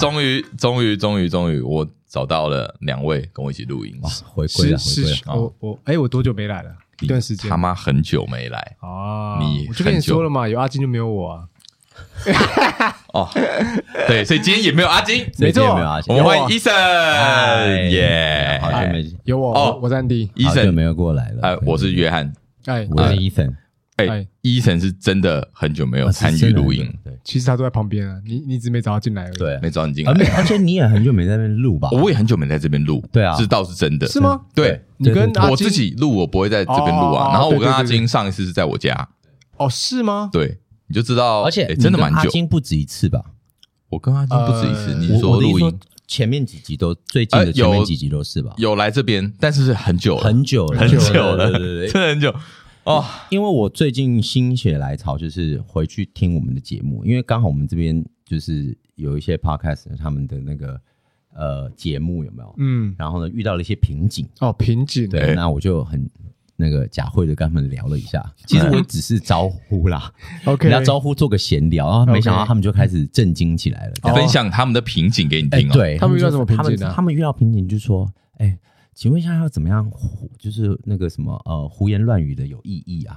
[0.00, 5.18] 终于、终于、终于、终于，我找到了两位跟我一起录音，回归了，回归了。
[5.36, 6.70] 我我哎，我多久没来了？
[7.00, 7.48] 一段时间。
[7.48, 9.38] 他妈很久没来啊！
[9.40, 11.44] 你我就跟你说了嘛，有阿金就没有我啊。
[13.12, 13.28] 哦，
[14.06, 16.14] 对，所以今天也没有阿金， 没错，没有阿金。
[16.14, 18.58] 我们欢迎 Eason，耶！
[18.62, 21.40] 好久没有我哦，我是安迪，Eason 没有过来了。
[21.42, 22.32] 哎，我是约翰，
[22.66, 23.52] 哎，我是 Eason。
[24.06, 31.88] 哎，Eason 是真的很久没有参与录音，对，其实他都在旁边啊，你你一直没找他进来而已，对，没找你进来，而且你也很久没在那边录吧？
[31.90, 34.40] 我也很久没在这边录，对啊，这倒是真的，是吗？
[34.54, 37.32] 对，你跟我自己录，我不会在这边录啊。
[37.32, 39.08] 然后我跟阿金上一次是在我家，
[39.56, 40.30] 哦，是吗？
[40.32, 43.20] 对，你就知道，而且真的蛮久，阿金不止一次吧？
[43.88, 45.78] 我跟阿金不止一次，你说录音？
[46.06, 48.54] 前面几集都最近的前面几集都是吧？
[48.56, 52.34] 有来这边，但是很久了，很久了，很久了，对对对， 真的很久。
[52.88, 60.80] 哦，因为我最近心血来潮，就是回去听我们的节目，因为刚好我们这边就是有一些 podcast 他们的那个
[61.34, 62.54] 呃节目有没有？
[62.56, 64.26] 嗯，然后呢遇到了一些瓶颈。
[64.40, 65.06] 哦，瓶颈。
[65.08, 66.08] 对，那我就很
[66.56, 70.10] 那个假会的跟他们聊了一下，其实我只是招呼啦，
[70.46, 75.72] OK，要招呼做个闲聊，然后没想到他们就开始震惊起来了，分享他们的瓶颈给你听哦。
[75.74, 76.90] 对，他们遇到什么瓶颈呢？
[76.96, 78.58] 他们遇到瓶颈就是说，哎。
[78.98, 80.28] 请问一下，要怎么样胡？
[80.40, 83.16] 就是那个什么呃，胡言乱语的有意义啊？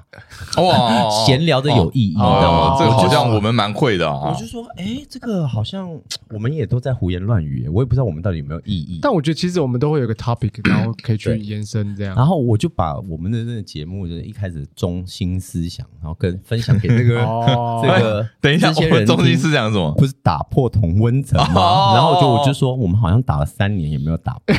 [0.57, 2.77] 哇， 闲聊的有意义，你知道吗？
[2.77, 4.29] 这个好像我们蛮会的啊。
[4.29, 5.89] 我就说，哎，这个好像
[6.29, 8.99] 我们也都在胡言乱语，我也不知道我们到底有没有意义。
[9.01, 12.15] 但我觉得其实我们都会有个 topic，然后可以去延伸这样。
[12.15, 17.25] 然后我就把我们的那个节目就是一开始中心思想，然后跟分享给那个
[17.81, 19.91] 这个等一下，我们中心思想是什么？
[19.97, 21.95] 不是打破同温层吗？
[21.95, 24.55] 然后就我就说，我们好像打了三年也没有打破。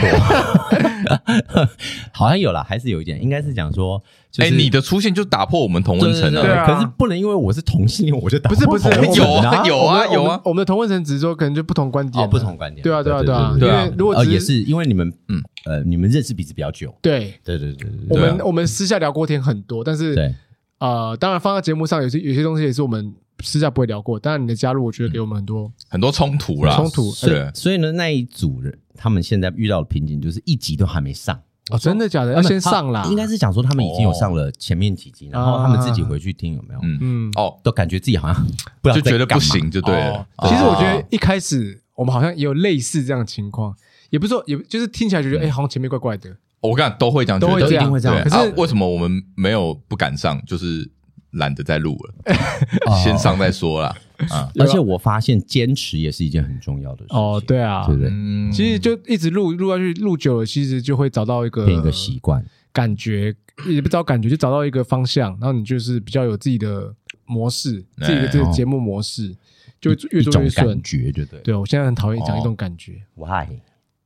[2.12, 4.02] 好像有了，还是有一点，应该是讲说，
[4.38, 6.42] 哎，你的出现就打破我们同温层了。
[6.66, 8.56] 可是不能因为我是同性恋，我就打破。
[8.56, 12.82] 不是不是，有啊有啊有啊，我们的同温层只是说可能就不同观点，不同观点。
[12.82, 15.42] 对啊对啊对啊，因为如果也是因为你们嗯。
[15.64, 20.34] 呃你们认识彼此比较久，对对对对对，我们我们私下聊过天很多，但是对。
[20.80, 24.18] 呃当然放在节目上有些有些东西也是我们私下不会聊过。
[24.18, 27.10] 当然你的加入，我觉得给我们很多很多冲突啦，冲突。
[27.12, 31.38] 是，所以呢那一组人他们现在遇到的瓶颈就是一集都还没上。
[31.70, 32.32] 哦，真的假的？
[32.34, 33.06] 要先上啦。
[33.08, 36.80] 应该是讲说他们已经有上了前面几集，然后他们自己回去听有没有？
[36.82, 38.46] 嗯嗯，哦，都感觉自己好像
[38.82, 40.26] 就觉得不行，就对了。
[40.42, 43.74] 其实我觉得一开始我们好像也有类似这样的情况，
[44.10, 46.36] 也不是说，也就是听起来觉得哎，好像前面怪怪的。
[46.60, 48.22] 我跟你讲都会这样，都会这样，会这样。
[48.24, 50.40] 可是为什么我们没有不敢上？
[50.44, 50.88] 就是
[51.32, 52.34] 懒得再录了，
[53.02, 53.94] 先上再说啦。
[54.30, 54.48] 啊！
[54.58, 57.18] 而且我发现坚持也是一件很重要的事情。
[57.18, 58.10] 哦，对啊，对不对？
[58.52, 63.34] 其实就一直录录下去，录久了，其实就会找到一个变一个习惯，感觉
[63.68, 66.94] 也不找感觉，就找到一个方向，然后你就是比较有自己的
[67.26, 69.34] 模式，自己的这个节目模式，
[69.80, 70.66] 就越做越顺。
[70.68, 71.40] 感觉对对。
[71.40, 73.02] 对，我现在很讨厌讲一种感觉。
[73.16, 73.48] Why？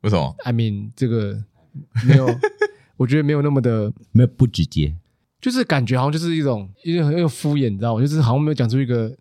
[0.01, 1.43] 为什么？I mean，这个
[2.07, 2.27] 没有，
[2.97, 4.95] 我觉得没有那么的没有不直接，
[5.41, 8.01] 就是感觉好像就是一种一种很有敷衍，你知道吗？
[8.01, 9.15] 就是好像没有讲出一个。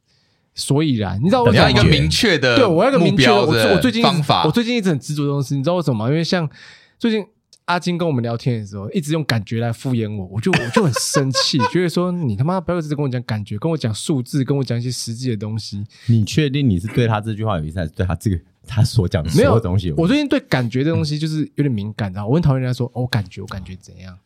[0.57, 3.33] 所以然，你知道我要一个明确的，对我要一个明确的。
[3.33, 6.09] 我我最近方法，我最近一直很执着的东西，你知道为什么吗？
[6.09, 6.49] 因为像
[6.97, 7.25] 最近
[7.65, 15.83] 阿金跟我们聊天的时候，一直用感觉来敷衍我，我就我就很生气， 觉得说你他妈不要一直跟我讲感觉，跟我讲数字，跟我讲一些实际的东西。
[16.05, 19.95] 你确定你是对他这句话有意思，还是对他这个他所讲的所有东西有？
[19.97, 24.17] 我最近对感觉的东西就是有点敏感，然后我很讨厌人家说哦，感觉我感觉怎样？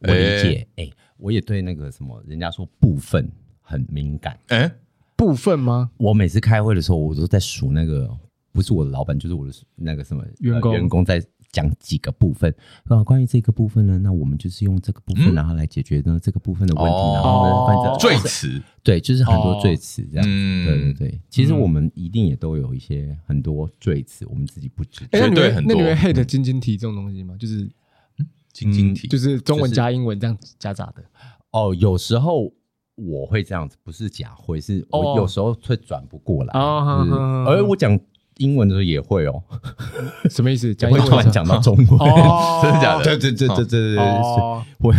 [0.00, 4.70] 我理解，哎，我也对那个什么人家说部分很敏感，哎。
[5.18, 5.90] 部分吗？
[5.96, 8.06] 我每次开会的时候，我都在数那个，
[8.52, 12.54] 不是我的老板，就是我的那个什么员工，员工在讲几个部分
[12.84, 13.02] 啊。
[13.02, 16.98] 关于这个部分呢，那我们就是用这个部分，然后来解决呢这个部分的问题。
[17.14, 20.24] 然后呢，反正赘词，对，就是很多赘词这样。
[20.66, 25.18] 对对对，其实我们一定也都有一些很多赘词，我们自己不知道。
[25.18, 25.74] 绝对很多。
[25.74, 27.34] 那你会 hate 晶晶体这种东西吗？
[27.38, 27.66] 就是
[28.56, 31.04] 晶晶体，就是中文加英文这样夹杂的。
[31.50, 32.52] 哦，有时候。
[32.98, 36.52] 我会这样子，不是假会，是我有时候会转不过来。
[36.54, 38.00] 而我讲
[38.38, 39.42] 英文的时候也会哦。
[40.30, 40.74] 什么意思？
[40.74, 41.86] 讲会突然讲到中文？
[42.62, 43.04] 真的假的？
[43.04, 43.98] 对对对对对对对。
[44.78, 44.94] 我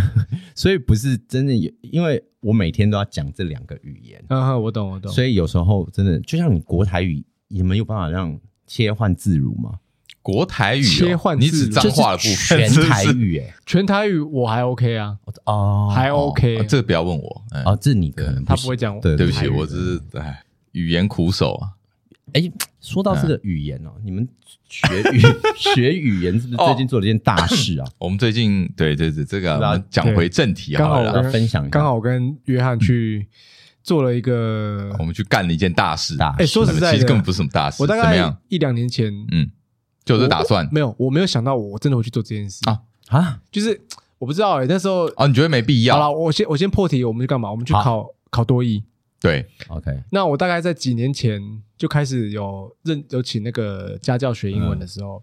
[0.54, 4.24] 所以不是真的有，因为我每天都要讲这两个语言。
[4.28, 5.10] 嗯，我懂我懂。
[5.10, 9.72] 所以有时候真的，就像你国台语，你没有办法让切换自如吗？
[10.30, 15.16] 国台语切换，你只脏话的部分，全台语哎， 全台语我还 OK 啊，
[15.46, 20.42] 哦，还 OK，这个不要问我，哦，这你可能他不会讲，对，对不起，我只是哎，
[20.72, 21.70] 语言苦手啊。
[22.34, 22.42] 哎，
[22.78, 24.28] 说到这个语言哦，你们
[24.68, 25.22] 学语
[25.56, 27.86] 学语言是不是最近做了一件大事啊？
[27.96, 33.26] 我们最近对对对，这个讲回正题好了，分享，刚好我跟约翰去。
[33.80, 36.14] 做了一个，我们去干了一件大事。
[36.18, 37.82] 大哎，说实在的，其实根本不是什么大事。
[37.82, 39.48] 我大概一两年前，嗯，
[40.08, 40.68] 就有这打算。
[40.72, 43.40] 没有，我没有想到我真的会去做这件事啊啊！
[43.50, 43.80] 就是
[44.18, 45.96] 我不知道哎，那时候啊，你觉得没必要？
[45.96, 47.50] 好了，我先我先破题，我们去干嘛？
[47.50, 48.82] 我们去考考多益。
[49.20, 49.90] 对，OK。
[50.12, 51.42] 那我大概在几年前
[51.76, 55.22] 就开始有认有请那个家教学英文的时候，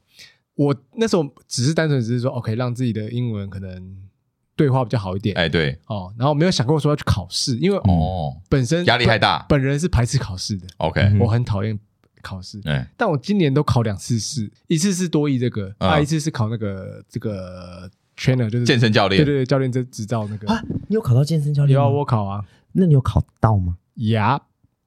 [0.55, 3.97] 我那时候只是单纯只是说，OK，让自己的英文可能
[4.53, 5.33] 对话比较好一点。
[5.38, 10.67] 哎，对哦，然后没有想过说要去考试，因为哦，本身压力太大，本人是排斥考试的。
[10.77, 11.79] OK，我很讨厌
[12.25, 12.60] 考试。
[12.66, 19.24] 哎，但我今年都考两次试，一次是多益这个，啊，一次是考那个这个 trainer，就是健身教练。
[19.24, 21.75] 对对对，教练证执照那个啊，你有考到健身教练？
[21.75, 22.44] 有啊，我考啊。
[22.77, 24.42] 那你有考到吗？Yeah,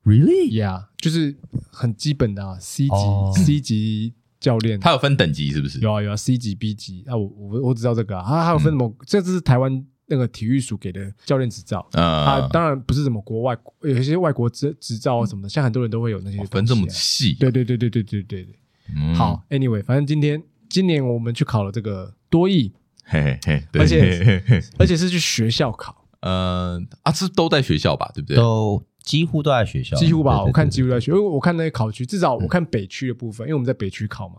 [0.05, 0.50] really?
[0.52, 1.37] Yeah，就是
[1.70, 3.35] 很基本的啊，C 级、oh.
[3.35, 5.79] C 级教练，他有分等级是不是？
[5.81, 8.87] 有啊有啊，C 级、B 级啊，我我我只知道这个啊，他还有分什么？
[8.87, 18.55] 嗯、这这是台湾那个体育署给的教练执照啊，啊，当然不是什么国外有一些外国执执照啊什么的，像很多人都会有那些、啊哦、分这么细，对对对对对对对对。
[18.96, 22.72] 嗯、好，Anyway，反正今天今年我们去考了这个多益，
[23.05, 24.43] 嘿嘿嘿，而且
[24.78, 28.11] 而且是去学校考，呃啊，是都在学校吧？
[28.14, 28.37] 对不对？
[28.37, 28.82] 都。
[29.04, 30.44] 几乎都在学校，几乎吧。
[30.44, 34.34] 我看几乎都在学，因为我看那些考区，至少我看北区的部分，因为我们在北区考嘛，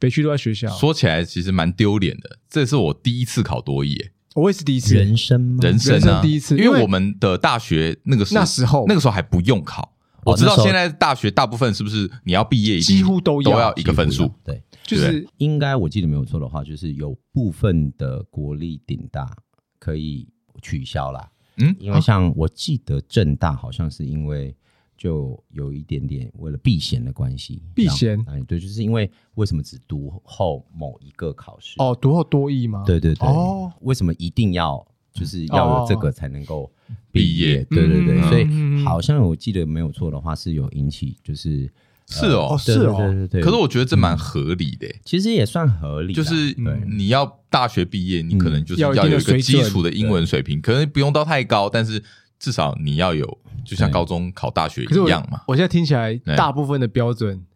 [0.00, 0.68] 北区都在学校。
[0.70, 9.92] 说起来其实蛮丢脸的，这是我第一次考多益，我也是第一次，人生吗人生第一次，因为我们的大学那个时候那时候那个时候还不用考。
[10.22, 14.30] 我知道现在大学大部分是不是你要毕业，几乎都要都要一个分数？
[14.44, 19.34] 对，就是应该我记得没有错的话，就是有部分的国立顶大
[19.78, 20.28] 可以
[20.60, 21.26] 取消啦。
[21.56, 24.54] 嗯，因为像我记得正大好像是因为
[25.00, 31.74] 就有一点点为了避嫌的关系，避嫌哎，对，就是因为为什么只读后某一个考试？
[31.78, 32.84] 哦，读后多益吗？
[32.86, 36.70] 对对对，哦，为什么一定要就是要有这个才能够
[37.10, 37.64] 毕业？
[37.70, 41.72] 对对对，所以好像我记得没有错的话是有引起就是。
[42.12, 43.40] 是哦，是哦，对对对。
[43.40, 46.12] 可是我觉得这蛮合理的，其实也算合理。
[46.12, 46.52] 就是
[46.84, 52.02] 你要大学毕业，你可能就是要有一个基础的英文水平，可能不用到太高，但是
[52.40, 55.42] 至少你要有，就像高中考大学一样嘛。
[55.46, 57.46] 我现在听起来，大部分的标准，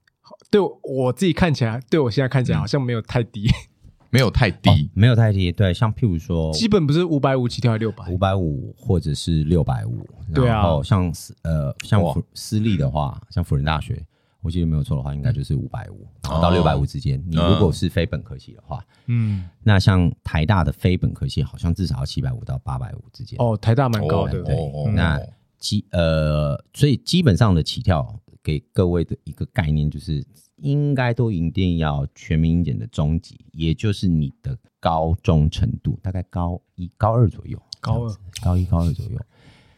[0.51, 3.51] 对我自己看起来，对我现在看起来好像没有太低，
[4.11, 5.51] 没有太低，没有太低。
[5.51, 8.09] 对，像譬如说，基本不是五百五起跳，还是六百？
[8.09, 10.07] 五百五或者是六百五。
[10.33, 12.01] 对啊，然后像呃，像
[12.35, 14.01] 私立的话，像辅仁大学。
[14.45, 17.19] 我记得没有错的话，应该就是五百五到六百五之间。
[17.27, 23.39] 你如果是非本科系的话，嗯，那像台大的非本科系，好像至少要七百五到八百五之间。
[23.41, 24.43] 哦，台大蛮高的。
[24.43, 24.55] 对，
[24.93, 25.19] 那
[25.59, 30.23] 基呃，所以基本上的起跳给各位的一个概念就是，
[30.57, 37.59] 应该都一定要全民英检的中级，也就是你的高中程度，大概高一、高二左右。
[37.81, 39.19] 高二、高一、高二左右。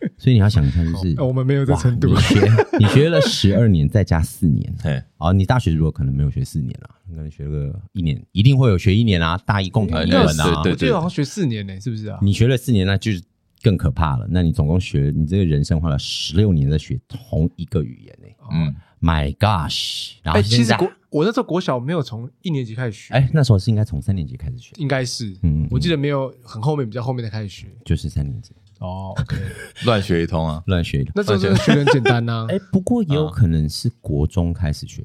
[0.18, 2.08] 所以你要想一下，就是我们没有在成都。
[2.08, 2.40] 你学
[2.78, 12.18] 你学了十二年，再加四年，对，哦，你大学如果可能没有学四年了，可能学个一年，一定会有学一年啊，大一共同英文啊，对对，好像学四年呢，是不是啊？
[12.22, 13.22] 你学了四年，那就是
[13.62, 14.26] 更可怕了。
[14.30, 18.28] 那你总共学，你这个人生花了十六年在学同一个语言呢？
[18.52, 20.12] 嗯，My gosh！
[20.22, 28.52] 然后其实国我那时候国小没有从一年级开始学，哎，那时候是应该从三年级开始学，应该是，嗯，我记得没有很后面比较后面的开始学，就是三年级。
[28.78, 29.36] 哦，OK，
[29.86, 31.12] 乱学一通啊，乱学一通。
[31.14, 32.46] 那这真的学很简单呐。
[32.50, 35.02] 哎，不过也有可能是国中开始学。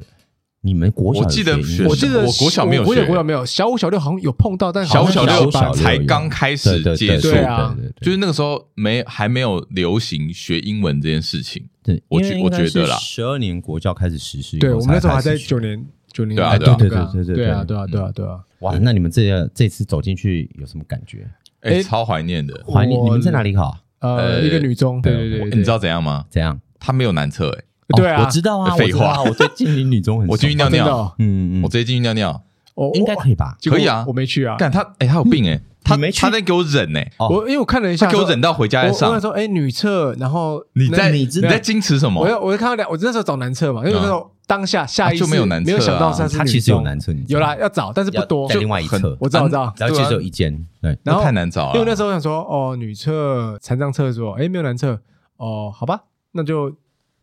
[0.63, 1.21] 你们国小？
[1.21, 1.57] 我记得，
[1.89, 3.43] 我记得我国小没有学，我国小没有。
[3.43, 7.31] 小五、小六好像有碰到，但小五、小六才刚开始接触。
[7.31, 11.67] 对啊，就是那个时候没还没有流行学英文这件事情。
[11.81, 14.59] 对，我觉我觉得啦，十二年国教开始实施。
[14.59, 16.35] 对，我们那时候还在九年九年。
[16.35, 18.39] 对啊，对啊，对对对对对啊，对啊，对啊，对啊。
[18.59, 21.27] 哇，那你们这这次走进去有什么感觉？
[21.61, 23.03] 哎，超怀念的，怀念。
[23.03, 23.77] 你们在哪里考？
[23.99, 26.25] 呃，一个女中，对对对，你知道怎样吗？
[26.29, 26.59] 怎样？
[26.79, 27.63] 他没有男厕，哎，
[27.95, 33.55] 对啊，我知道啊，废话，我对金陵女中很， 我进去尿尿，嗯嗯，我直接进去尿尿，哦，应该可以吧？
[33.63, 39.13] 可以啊，我没去啊，但他，哎，他有病哎，他没去，他在给我忍哎，我因为我看了一下，他给我忍到回家再上。
[39.13, 42.21] 我说，哎，女厕，然后你在你在矜持什么？
[42.21, 55.01] 我要我就看到两，我那时候找男厕嘛，因为那时候当下下意识就没有男厕，没有想到他是他其实有男厕，有啦，要找，但是不多，在另外一侧，我知道，我知道，然后其实有一间，对，然后太难找了，因为那时候我想说，哦，女厕残障厕所，哎，没有男厕。
[55.37, 56.71] 哦，好吧，那就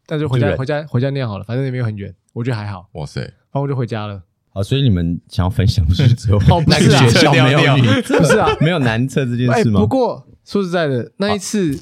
[0.08, 2.88] 那就回家回家回家念好了，反正也没有很远，我觉得还好。
[2.94, 4.20] 哇塞，然后我就回家了。
[4.48, 9.78] 好，所以你们想要分享的是只有那个学校没有女，不是啊， 没有男厕 这件事吗？
[9.78, 11.80] 不过说实在的，那一次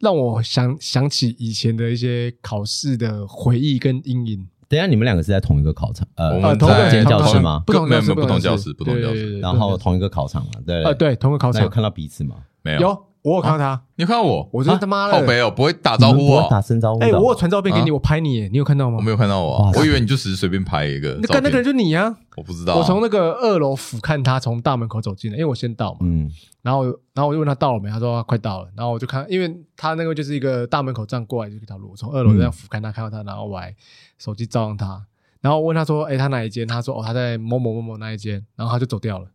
[0.00, 4.48] 让我想想起以前的一些考试的回忆跟阴影。
[4.72, 7.62] 等下，你们两个是在同一个考场，呃，同一间教室吗？
[7.66, 9.38] 不同不同教室，不同教室。
[9.38, 11.62] 然后同一个考场嘛，对，呃，对，同一个考场。
[11.62, 12.36] 有看到彼此吗？
[12.62, 12.80] 没有。
[12.80, 13.04] 有。
[13.22, 14.48] 我有看到他，你有看到我？
[14.52, 17.00] 我真他妈的靠北哦，不会打招呼哦，打声招呼。
[17.00, 18.96] 哎，我有传照片给你，我拍你，你有看到吗？
[18.96, 21.16] 我没有看到我，我以为你就只是随便拍一个。
[21.22, 22.16] 那个那个人就你啊？
[22.36, 22.74] 我不知道。
[22.74, 25.98] 我从那个二楼俯瞰他从大门口走进来，因为我先到嘛。
[26.02, 26.28] 嗯。
[26.62, 27.88] 然后，然后我就问他到了没？
[27.88, 28.68] 他说快到了。
[28.76, 33.72] 然后我就看，因为他那个就是一个大门口这样过来就一条路，我从二楼这样俯瞰他，看到他，然后我还
[34.18, 35.00] 手机照上他，
[35.40, 39.26] 然后问他说：“哎，他哪一间？”他说：“哦，他在某某某某那一间。”然后他就走掉了。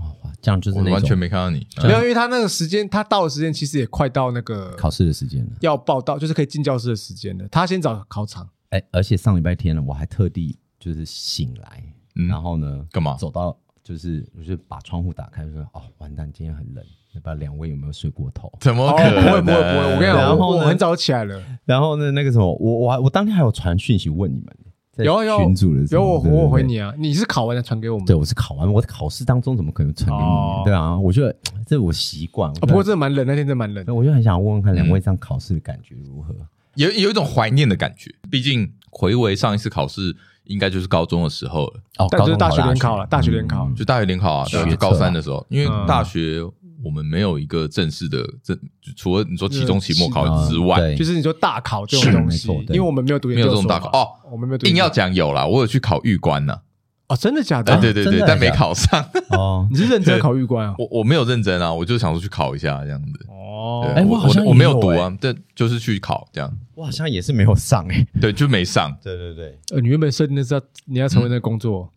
[0.00, 7.46] 哦，这样就是完全没看到你，没有，因为他那个时间，他到的时间其实也快到那个考试的时间了，要报到就是可以进教室的时间了。
[7.48, 11.84] 他先找考场，哎，而且上礼拜天呢，我还特地就是醒来，
[12.28, 13.14] 然后呢，干嘛？
[13.16, 18.50] 走到就是就是把窗户打开，就说哦，完蛋，今天很冷，不知道两位有没有睡过头？
[18.60, 19.24] 怎么可能？
[19.24, 24.56] 不会不会不会，我跟你讲，然后我很早起来了，然后呢，那个什么，我我我当天还有传讯息问你们。
[25.04, 26.92] 有有群主的有我我回你啊！
[26.98, 28.06] 你是考完再传给我们？
[28.06, 30.64] 对，我是考完，我在考试当中怎么可能传给你？
[30.64, 31.34] 对啊，我觉得
[31.66, 32.52] 这我习惯。
[32.54, 33.84] 不过真的蛮冷，那天真的蛮冷。
[33.94, 36.34] 我就很想问问看两位这样考试的感觉如何？
[36.74, 40.14] 有有一种怀念的感觉，毕竟回味上一次考试
[40.44, 41.80] 应该就是高中的时候了。
[41.98, 46.42] 哦，但就是大学联考了，大学联考就大学联考啊，就高三的时候，因为大学。
[46.82, 48.58] 我们没有一个正式的正，
[48.96, 56.60] 除了你说期中、期末考之外，就是你说大考这种东西，因为我们没有读没有这种大考哦，我们没有硬要讲有啦，我有去考预官呢。
[57.08, 57.76] 哦，真的假的？
[57.80, 59.04] 对对对，但没考上。
[59.30, 60.74] 哦， 你是认真考预官啊？
[60.78, 63.26] 我我没有认真啊，我就想说去考一下这样子。
[63.28, 66.56] 哦，哎，我好像我没有读啊，但就是去考这样。
[66.76, 68.96] 我好像也是没有上哎，对，就没上。
[69.02, 71.90] 对对对，呃，你原本设定的是要你要成为那个工作。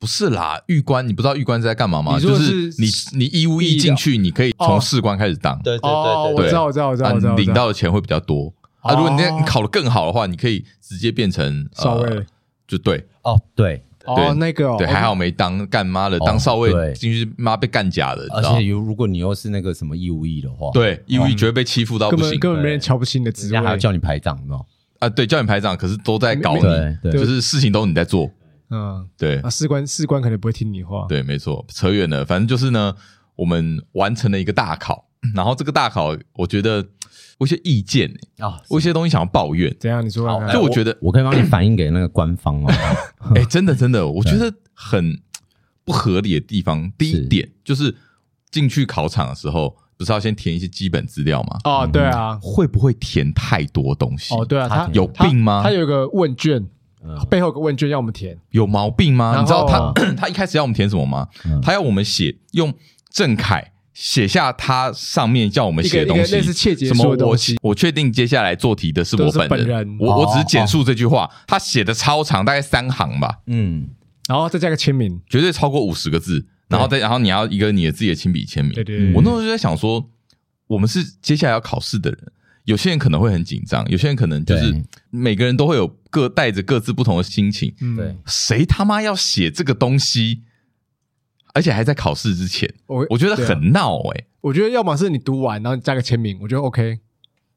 [0.00, 2.18] 不是啦，玉官你不知道玉官是在干嘛吗？
[2.20, 5.56] 就是你你义务役进去，你可以从士官开始当。
[5.62, 8.94] 对对对对，我知道我知道我知道，领到的钱会比较多啊。
[8.94, 12.26] 如果你你考的更好的话，你可以直接变成少尉，
[12.66, 18.26] 就对哦对哦那个对，还好没当干妈的，当少尉进去妈被干假的。
[18.30, 24.58] 而且如如果你又是那个什么义务役的话，对义务役绝对被欺负到不行，根本没人瞧不起你的职位，人家还要叫你排长呢。
[24.98, 28.28] 啊，对，叫你排长，可是都在搞你，就是事情都你在做。
[28.70, 31.06] 嗯，对啊，士官士官可能不会听你话。
[31.08, 32.24] 对，没错，扯远了。
[32.24, 32.94] 反正就是呢，
[33.36, 35.04] 我们完成了一个大考，
[35.34, 36.84] 然后这个大考，我觉得
[37.38, 39.74] 我有些意见啊，我一些东西想要抱怨。
[39.80, 40.04] 怎样？
[40.04, 40.52] 你说看看。
[40.52, 42.72] 就我觉得，我可以帮你反映给那个官方哦。
[43.34, 45.20] 哎， 真的真的，我觉得很
[45.84, 46.90] 不合理的地方。
[46.98, 47.94] 第一点就是
[48.50, 51.58] 进去考场的时候，不是要先填一些基本资料吗？
[51.64, 54.34] 哦，对啊，会不会填太多东西？
[54.34, 55.62] 哦，对啊，他有病吗？
[55.62, 56.68] 他有一个问卷。
[57.30, 59.38] 背后有个问卷要我们填，有毛病吗？
[59.38, 61.28] 你知道他 他一开始要我们填什么吗？
[61.62, 62.74] 他要我们写用
[63.08, 66.40] 正楷写下他上面叫我们写的东西，
[66.86, 73.88] 什么我我确定接下来做题的是我本人，我我只是简述这句话，他写的超长，大概三行吧，嗯，
[74.28, 80.08] 然后再加个签名，绝对超过五十个字，然后再然后你要一个你的自己的亲笔签名，对对，我那时候就在想说，
[80.68, 82.20] 我们是接下来要考试的人。
[82.66, 87.74] 有些人可能会很紧张，有些人可能就是每个人都会有各带着各自不同的心情。
[87.96, 90.42] 对，谁他妈要写这个东西，
[91.58, 94.24] 而且还在考试之前，我我觉得很闹哎。
[94.42, 97.00] 我觉得要么是你读完，然后你加个签名，我觉得 OK。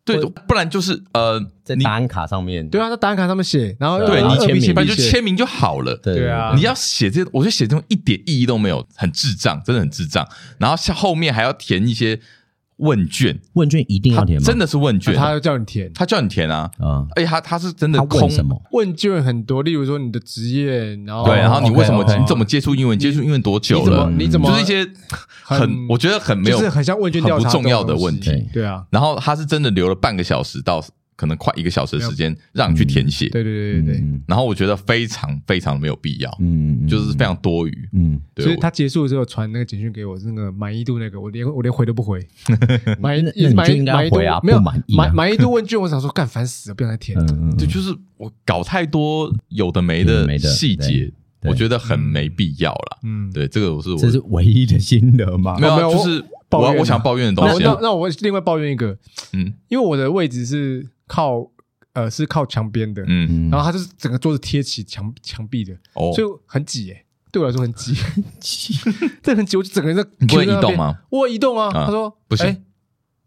[0.04, 2.68] 对，不然就是呃，在答案卡上面。
[2.68, 5.96] 对啊，在答案卡上面写，然后对你签名，反正就签名就好了。
[5.98, 10.28] 对啊，你要写这，我觉得写这种一点意义都没有，很智障，真的很智障。
[10.58, 12.20] 然后像后面还要填一些。
[12.82, 14.46] 问卷，问卷一定要填吗？
[14.46, 16.70] 真的是问卷，他要叫你填，他叫你填啊。
[16.80, 18.62] 嗯，而且他他是真的空什么？
[18.72, 23.00] 问卷很多，例如说你的职业，然后对，然后你为什么你怎么接触英文？
[23.00, 24.12] 接触英文多久了？
[24.18, 24.88] 你怎么就是一些
[25.44, 28.48] 很我觉得很没有，就是很像问卷调查，不重要的问题。
[28.54, 30.84] 对啊，然后他是真的留了半个小时到。
[31.22, 42.20] 可能快一个小时的时间让你去填写，对对对对对，然后我觉得非常非常没有必要，嗯，就是非常多余，嗯，所以他结束之后传那个简讯给我，那个满意度那个，我连我连回都不回，
[43.00, 43.22] 满意
[43.54, 47.16] 满意满意度没有满满满意度问卷，我想说干烦死了，不想再填，
[47.56, 51.14] 对，就是我搞太多有的没的细节，
[51.44, 55.56] 我觉得很没必要了，嗯，对，这个我是这是唯一的心得吗？
[55.60, 58.98] 没有没有，就是我我想抱怨的东西，那那我另外抱怨一个，
[59.34, 60.88] 嗯，因为我的位置是。
[61.12, 61.46] 靠，
[61.92, 68.74] 呃，是靠墙边的，嗯，然后它就是整个桌子贴起墙墙壁的，哦，所以很挤，诶，对我来说很挤， 很挤，
[69.22, 71.00] 这很挤，我就整个人在，你会移动吗？
[71.10, 72.64] 我移动啊，他说不行，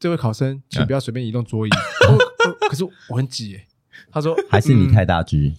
[0.00, 1.70] 这位考生，请不要随便移动桌椅，
[2.70, 3.66] 可是我很挤，诶，
[4.10, 5.52] 他说 还是你太大只，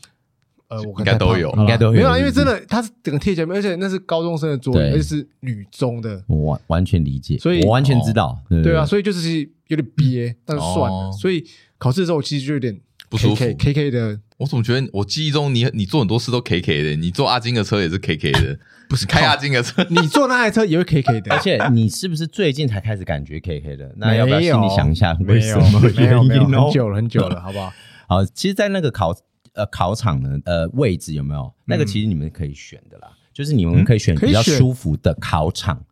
[0.69, 11.45] 呃，我应该都有，应该都有，没有，因为真的，他是整个贴墙，而且那是高中生的桌椅，而且是女中的，我完完全理解，所以我完全知道，对啊，所以就是有点憋，但是算了，所以。
[11.77, 12.79] 考试的时候，我其实就有点
[13.09, 21.31] 不舒服，K K 的我怎么觉得我记忆中你你做很多事都 K K 的，你坐阿金的车也是 K K 的， 不是开阿金的车， 你坐那台车也会 K K 的。
[21.35, 23.93] 而且你是不是最近才开始感觉 K K 的？
[23.97, 25.79] 那要不要心里想一下为什么？
[25.95, 27.71] 没有没有，很久了很久了，好不好？
[28.07, 29.15] 好，其实，在那个考
[29.53, 31.53] 呃考场呢，呃位置有没有？
[31.65, 35.85] 那个其实你们可以选的啦，就是你们可以选比较舒服的考场。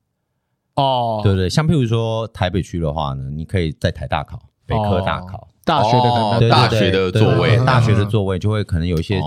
[0.75, 9.19] 哦，对对，像譬如说台北区的话呢，你可以在台大考、北科大考，大学的可能大学的座位，大学的座位就会可能有一些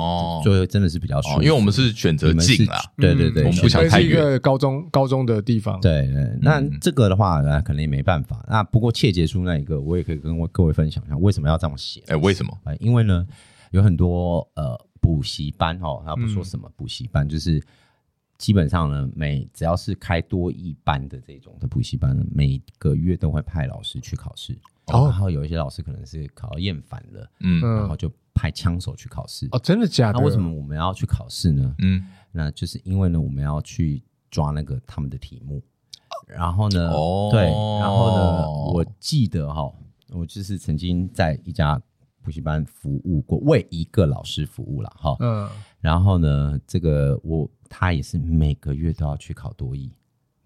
[0.42, 4.08] 座位真的是比较舒服，因为我们是选择近啦，对对对，我们不想太远。
[4.08, 6.38] 是一个高中高中的地方，对对。
[6.40, 8.44] 那这个的话那，可能也没办法。
[8.48, 12.02] 那不过切结书那一个，我也可以跟各位分享一下，为什么要这么写？
[12.06, 12.52] 哎，为什么？
[12.80, 13.26] 因为呢，
[13.70, 17.62] 有很多呃补习班哦，他不说什么补习班，就是。
[18.38, 24.54] 基本上呢，每只要是开多一班的这种的补习班，每个月都会派老师去考试。
[24.92, 29.48] 哦，然后有一些老师可能是考到厌烦了，嗯，然后就派枪手去考试。
[29.52, 30.18] 哦，真的假的？
[30.18, 31.74] 那为什么我们要去考试呢？
[31.78, 35.62] 嗯，那就是因为呢，我们要去抓那个他们的题目。
[36.26, 39.72] 然后呢，哦，对，然后呢，我记得哈，
[40.10, 41.80] 我就是曾经在一家
[42.22, 45.16] 补习班服务过，为一个老师服务了哈。
[45.20, 45.48] 嗯，
[45.80, 47.48] 然后呢，这个我。
[47.68, 49.90] 他也是每个月都要去考多益，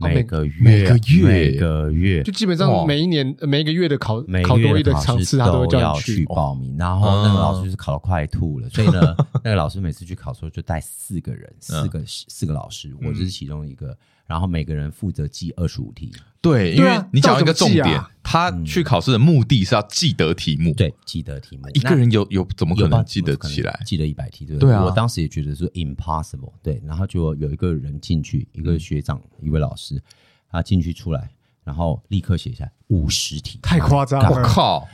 [0.00, 6.76] 每个月每个月每个月，就基本上每一年每一个月的考考多一的场次，他都要去报名。
[6.78, 9.14] 然后那个老师就是考到快吐了，所以呢，
[9.44, 13.96] 那个老师每次去考的时候就带四个人，四个四个老师，我就是其中一个。
[14.30, 16.12] 然后每个人负责记二十五题。
[16.40, 20.72] 对，因为你讲一个重点，他去考试的目的是要记得题目。
[20.74, 21.68] 对，记得题目。
[21.74, 23.82] 一个人有有怎么可能记得起来？
[23.84, 24.72] 记得一百题，对不对？
[24.76, 26.52] 我当时也觉得是 impossible。
[26.62, 30.00] 对，然后就有一个人进去，一个学长，一位老师，
[30.48, 31.28] 他进去出来，
[31.64, 33.58] 然后立刻写下来五十题。
[33.60, 34.30] 太夸张了！
[34.30, 34.86] 我靠，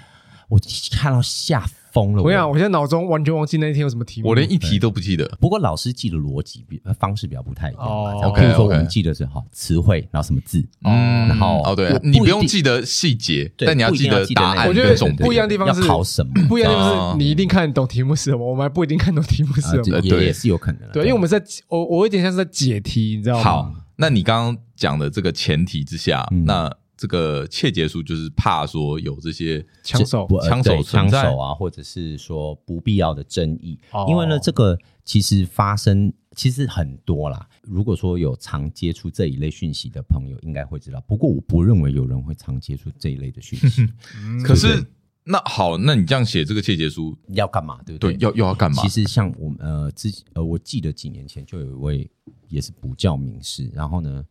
[0.48, 0.58] 我
[0.92, 1.62] 看到吓
[1.97, 2.23] 疯了！
[2.23, 5.26] 我讲，我现在脑中完全忘记那一天有什么题目，我连一题都不记得。
[5.41, 7.82] 不过老师记的逻辑比方式比较不太一样。
[7.82, 14.69] 哦，比如说我们记得是哈词汇，然后什么字，嗯，然后哦对，你不用记得细节，但你要记得答案。
[14.69, 20.00] 我觉得不一样的地方是考什么，不一样的地方是你一定看得懂题目是什么，我们还不一定看懂题目是什么。
[20.02, 20.82] 对，也是有可能。
[20.93, 23.43] 对，因为我们在我我有点像是在解题，你知道吗？
[23.43, 26.71] 好，那你刚刚讲的这个前提之下，那。
[26.97, 33.78] 这个切结书就是怕说有这些枪手、枪手、枪手啊，或者是说不必要的争议。
[34.09, 37.47] 因为呢，这个其实发生其实很多啦。
[37.61, 40.99] 如果说有常接触这一类讯息的朋友，应该会知道。
[41.02, 43.87] 不过我不认为有人会常接触这一类的讯息。
[44.43, 44.82] 可是
[45.23, 47.78] 那好，那你这样写这个切结书要干嘛？
[47.85, 48.15] 对不对？
[48.15, 48.82] 对，要又要干嘛？
[48.82, 52.11] 其实像我们呃之呃，我记得几年前就有一位
[52.49, 54.25] 也是补教名师，然后呢。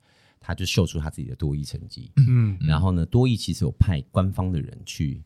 [0.45, 5.23] 他就秀出他自己的多益成绩，嗯，然后呢，多益其实有派官方的人去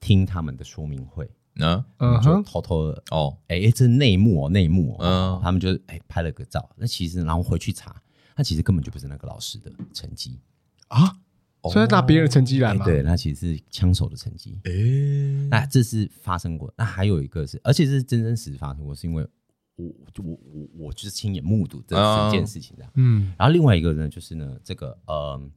[0.00, 1.84] 听他们的说明会，嗯，
[2.22, 7.94] 就偷偷的哦，哎，这是内幕哦，内幕哦，嗯，他们就哎拍了个照，那其实然后回去查，
[8.34, 10.40] 那其实根本就不是那个老师的成绩。
[10.88, 11.14] 啊，
[11.70, 14.72] 所以拿别人的成绩来嘛，对，那其实是枪手的成绩，哎，
[15.50, 19.28] 那这是发生过，那还有一个是，而且是真真实实发生过，是因为。
[19.76, 19.86] 我
[20.18, 25.50] 我我我就是亲眼目睹这整件事情的，嗯，然后另外一个呢，就是呢，这个呃，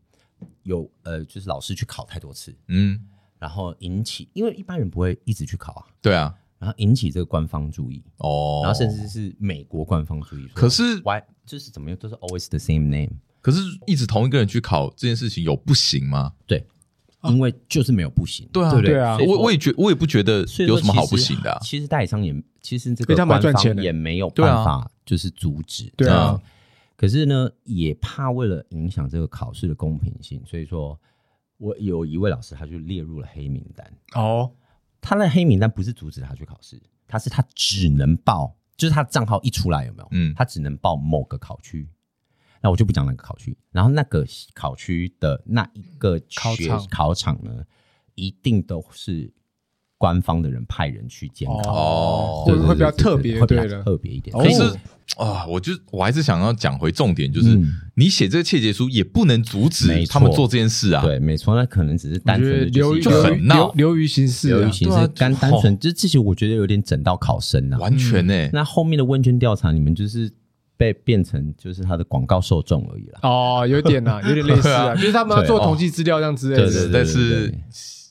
[0.64, 3.00] 有呃，就是老师去考太多次，嗯，
[3.38, 11.22] 然后引起，因为一般人不会一直去考啊，对啊，然后引起这个官方注意，哦，然后甚至是美国官方注意，可是，why？
[11.46, 16.34] 就是怎么样都是 always the same name，可是一直同一个人去考这件事情有不行吗？
[16.46, 16.66] 对。
[17.24, 21.58] 因为就是没有不行，对啊，对啊，我我也觉我也不觉得有什么好不行的。
[21.62, 26.40] 其实代理商也其实这个官方也没有办法就是阻止，对啊。
[26.96, 31.00] 可是呢，也怕为了影响这个考试的公平性，所以说
[31.58, 33.94] 我有一位老师他就列入了黑名单。
[34.14, 34.52] 哦，
[35.00, 40.08] 他的黑名单不是阻止他去考试，他是他只能报，就是他账号一出来有没有？
[40.12, 41.88] 嗯，他只能报某个考区。
[42.62, 46.88] 那我就不讲那个考区，然后那个考区的那一个考场。
[46.90, 47.52] 考场呢，
[48.16, 49.32] 一定都是
[49.98, 54.36] 官方的人派人去监考，哦，会会比较特别，会比较特别一点。
[54.36, 54.62] 可是
[55.18, 57.60] 啊，我就我还是想要讲回重点，就是
[57.96, 61.02] 你写这个切结书也不能阻止他们做这件事啊。
[61.04, 68.50] 对，没错，那可能只是单纯的流就很闹，流于形式，流于形式，单单纯就这些，我觉得有点整到考生啊，完全呢。
[68.52, 70.32] 那后面的问卷调查，你们就是。
[70.78, 73.20] 被变成就是他的广告受众而已啦。
[73.24, 76.72] 哦，有点呐， 有点类似啊，就是他们要做统计资料这样之类的。
[76.72, 77.54] 对对，但是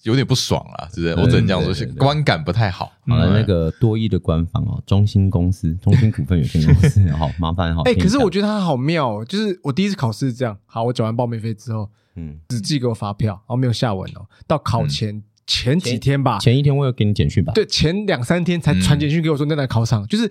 [0.03, 1.15] 有点不爽啊，是不是？
[1.15, 2.93] 我只能这样说，观感不太好。
[3.07, 7.83] 好了，那个多益的官方哦，中兴公司， 中兴股份有限公司，好 麻烦好。
[7.83, 14.27] 哎，可是我觉得他好妙，哦就是我第一次考试是这样，好，我缴完报名费之后，嗯，只寄给我发票，然后没有下文哦。
[14.47, 17.53] 到考前前几天吧，前一天我有给你简讯吧？
[17.53, 20.31] 对，前两三天才传简讯给我说那台考场，嗯、就是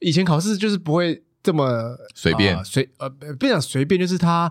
[0.00, 4.50] 以前考试就是不会这么随便，随呃不讲随便，就是他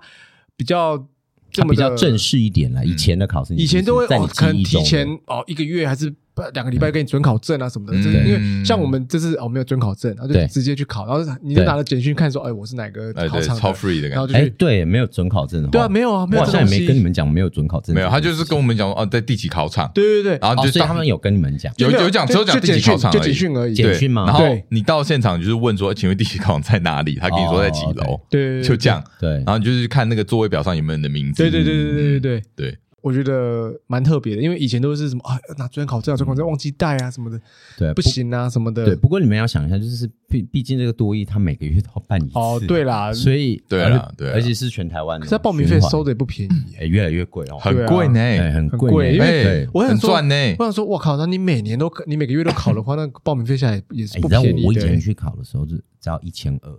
[0.55, 1.05] 比较。
[1.51, 6.11] 这么比较正式一点了，以前的考试，以前都会哦，可能提前哦一个月还是。
[6.35, 16.43] 不，两个礼拜给你准考证啊什么的，就是因为像我们这是哦没有准考证，然后就直接去考，然后你就拿着简讯看说，哎，我是哪个考场超 free 的感觉，然后就哎对，没有准考证的话，对啊，没有啊，没有。
[16.43, 24.25] 好像也没跟你们讲没有准考证，没有，他就是跟我们讲哦，在第几考场，对对对，然后就他们有跟你们讲，有有讲只有讲第几考场就简讯而已，简讯吗？
[24.25, 27.15] 然后你到现场就是问说，请问第几考场在哪里？
[27.15, 32.43] 他跟你说在几楼，对，就这样，对，然后你就是看那个座位表上有没有你的名字，对对对对对对对。
[32.55, 32.77] 对。
[33.03, 37.37] 我觉得蛮特别的，因为以前都是什么啊，拿准考证啊，准考证忘记带啊什么的，
[37.77, 38.85] 对，不行啊什么的。
[38.85, 42.31] 对，不过你们要想一下，就是毕毕竟这个多益，他每个月都要办一次。
[42.39, 45.25] 哦，对啦，所以对啦，对，而且是全台湾的。
[45.25, 48.19] 可是报名费收的也不便宜，哎，越来越贵哦，很贵呢，
[48.53, 49.13] 很贵。
[49.13, 54.67] 因为我很赚呢，我想说，我靠，那你每年都你每个月都考的话， 那报名费下来也是不便宜的。
[54.67, 56.71] 我以前去考的时候就只要一千二，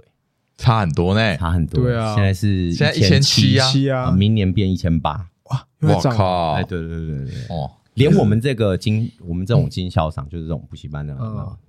[0.56, 1.84] 差很多呢，差很多。
[1.84, 5.28] 对啊，现在是现在一千七啊，明年变一千八。
[5.50, 5.66] 哇！
[5.80, 6.52] 我靠！
[6.52, 11.16] 哎，对对对对对哦，连我们这个经我们这种经销商，就是这种补习班的，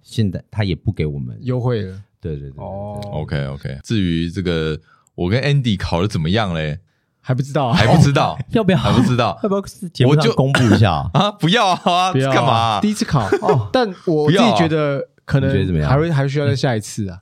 [0.02, 2.02] 现在他也不给我们优惠了。
[2.22, 3.78] 对对对哦，OK OK。
[3.84, 4.80] 至于这个，
[5.14, 6.80] 我跟 Andy 考的怎么样嘞？
[7.22, 8.78] 还不知道，还不知道， 要不要？
[8.78, 10.08] 还不知道，要不要？
[10.08, 11.32] 我就公布一下 啊！
[11.40, 12.14] 不要啊！
[12.14, 12.80] 干嘛？
[12.80, 17.20] 第一次考哦，但我自己觉得可能样还会还需要再下一次啊。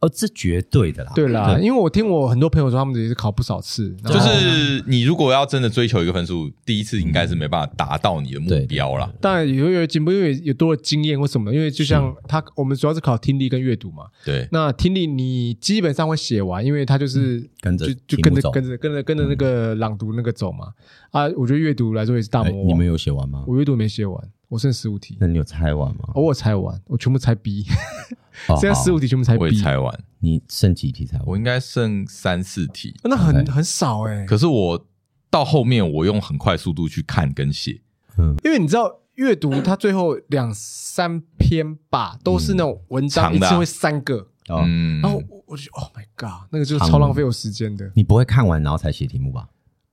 [0.00, 3.94] 哦，这绝对的啦，对啦，因为我听我很多朋友说，他们也是考不少次。
[4.04, 9.10] 就是你如果要真的追求一个分数，第一次应该是没办法达到你的目标啦。
[9.20, 11.52] 当然也会有进步，因为有多了经验或什么。
[11.52, 14.04] 因为就像他，我们主要是考听力跟阅读嘛。
[14.24, 20.66] 对，那听力你基本上会写完，因为他就是跟着就跟着跟着跟着跟着那个朗读那个走嘛。
[21.10, 22.68] 啊，我觉得阅读来说也是大魔王。
[22.68, 23.44] 你们有写完吗？
[23.46, 24.22] 我阅读没写完。
[24.48, 26.10] 我剩十五题，那你有猜完吗？
[26.14, 27.66] 我猜完，我全部猜 B。
[28.58, 30.04] 现在十五题全部猜 B，我也猜完。
[30.20, 31.26] 你剩几题猜完？
[31.26, 34.24] 我应该剩三四题，那很很少哎。
[34.24, 34.86] 可是我
[35.28, 37.82] 到后面，我用很快速度去看跟写，
[38.16, 47.90] 嗯，因为你知道阅读它最后两三篇吧，都是那种文章一次会三个，嗯，然后我就 Oh my God，那个就是超浪费我时间的。
[47.94, 49.48] 你不会看完然后才写题目吧？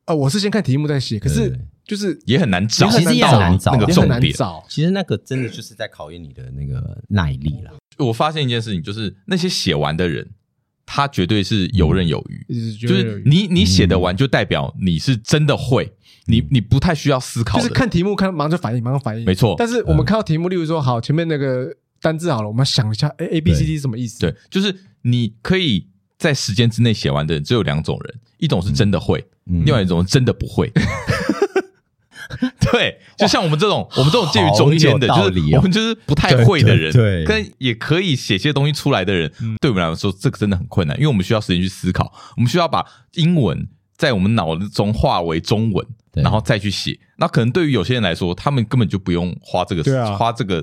[0.05, 1.59] 呃，我是先看题目再写，可是。
[1.85, 4.33] 就是也很难找，其实也很难找那个重点。
[4.67, 7.71] 其实那个真的就是在考验你的那个耐力了。
[7.97, 10.27] 我发现一件事情，就是那些写完的人，
[10.85, 12.77] 他绝对是游刃有余。
[12.77, 15.93] 就是你你写得完，就代表你是真的会，
[16.25, 17.59] 你你不太需要思考。
[17.59, 19.23] 就是看题目看马上就反应，马上反应。
[19.23, 19.55] 没错。
[19.57, 24.19] 但是我们看到题目，例如说，好，前面那个单字好了，我们要想一下，哎，A B C D 是什么意思？
[24.19, 30.69] 对，就是你可以在时间之内写完的人只有两种人，一种是真的会，另外一种真的不会。
[32.71, 46.99] 对，就像我们这种，我们这种介于中间的，就是我们就是不太会的人，对，跟也可以写些东西出来的人，对我们来说，这个真的很困难，因为我们需要时间去思考，我们需要把英文在我们脑中化为中文，然后再去写。
[47.17, 50.61] 那可能对于有些人来说，他们根本就不用花这个，花这个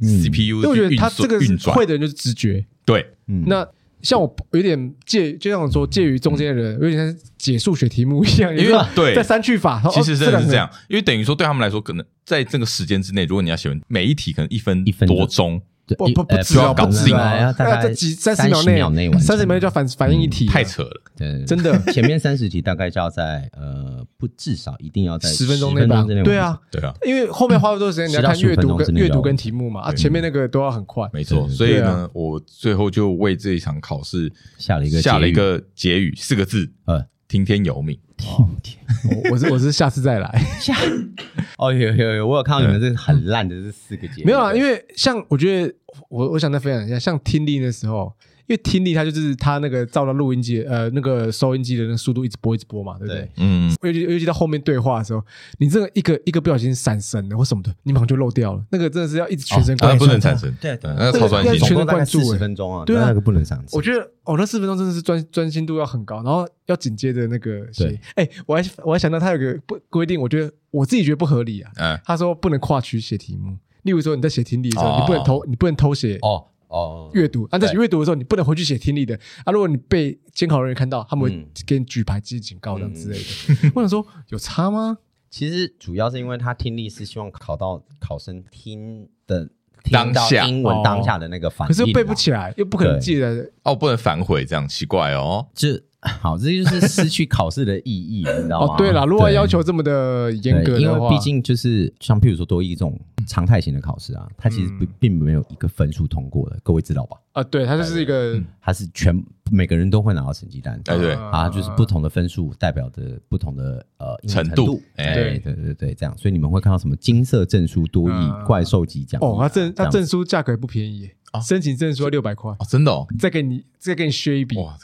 [0.00, 0.96] CPU 去运算。
[0.96, 1.38] 他这个
[1.72, 3.14] 会的人就是直觉，对，
[3.46, 3.66] 那。
[4.04, 38.78] 像我有点介，就像我说介于中间的人，有点像解数学题目一样，因为对在删去法，其实真的是这样，因为等于说对他们来说，可能在这个时间之内，如果你要写完每一题，可能一分一分多钟，不不不止要搞定啊，大概几三十秒内，三十秒内就要反反应一题，太扯了，对，真的， 前面三十题大概就要在呃不至少一定要在十分钟内吧，对啊，对啊，因为后面花了多少时间你要看阅读跟阅读跟题目嘛，啊，前面那个都要很快，没错，所以呢，我最后就为这一场考试下了一个下了一个结语，四个字，呃，听天由命，听天，
[39.30, 40.42] 我是我是下次再来。
[40.60, 40.74] 下，
[41.58, 45.74] 哦有有有，我有看到你们这个很烂的这四个节目，没有啊，因为像我觉得。
[46.08, 48.12] 我我想再分享一下，像听力的时候，
[48.46, 53.30] 因为听力它就是它那个照到录音机，呃，那个收音机的那个速度一直播一直播嘛，对不对？
[53.36, 53.74] 嗯。
[53.82, 55.22] 尤其尤其到后面对话的时候，
[55.58, 58.64] 你这个一个一个不小心闪神的或什么的，你马上就漏掉了。
[58.70, 60.54] 那个真的是要一直全神贯注，不能闪神。
[60.60, 62.20] 对对，那个超专心，全神贯注。
[62.20, 63.66] 四十分钟啊，对啊，那个不能闪神。
[63.72, 71.70] 我觉得哦，那四分钟真的是专专心度要很高，然后要紧接着那个谁，哎，我还我还想到他有个不规定，我觉得我自己觉得不合理啊。
[71.76, 71.98] 嗯。
[72.04, 76.44] 他说不能跨区写题目，例如说你在写听力的时候，你不能偷，你不能偷写哦。
[76.74, 79.52] 哦，阅读啊，在写阅读的时候，你不能回去写听力的啊。
[79.52, 83.70] 如果你被监考人员看到，他们会给你举牌记警告这样之类的。
[83.76, 84.98] 我想说，有差吗？
[85.30, 89.48] 其实主要是因为他听力是希望考到考生听的
[89.92, 95.46] 当下英文当下的那个反应，可是又背不起来，又不可能记得哦，不能反悔，这样奇怪哦。
[95.54, 95.68] 就
[96.20, 98.74] 好，这就是失去考试的意义，你知道吗？
[98.74, 107.16] 哦，对了，如果要求这么的严格的话，因为毕竟就是像譬如说多益这种常态型的考试啊，它其实并并没有一个分数通过的，各位知道吧？
[107.32, 109.14] 啊，对，它就是一个，它是全
[109.50, 121.10] 每个人都会拿到成绩单，对对，啊，就是不同的分数代表着不同的呃程度，对对对对，这样，所以你们会看到什么金色证书多益怪兽级奖哦，它证它证书价格也不便宜。
[121.40, 124.76] 申请证书要六百块哦，真的哦，再给你再给你削一笔哇！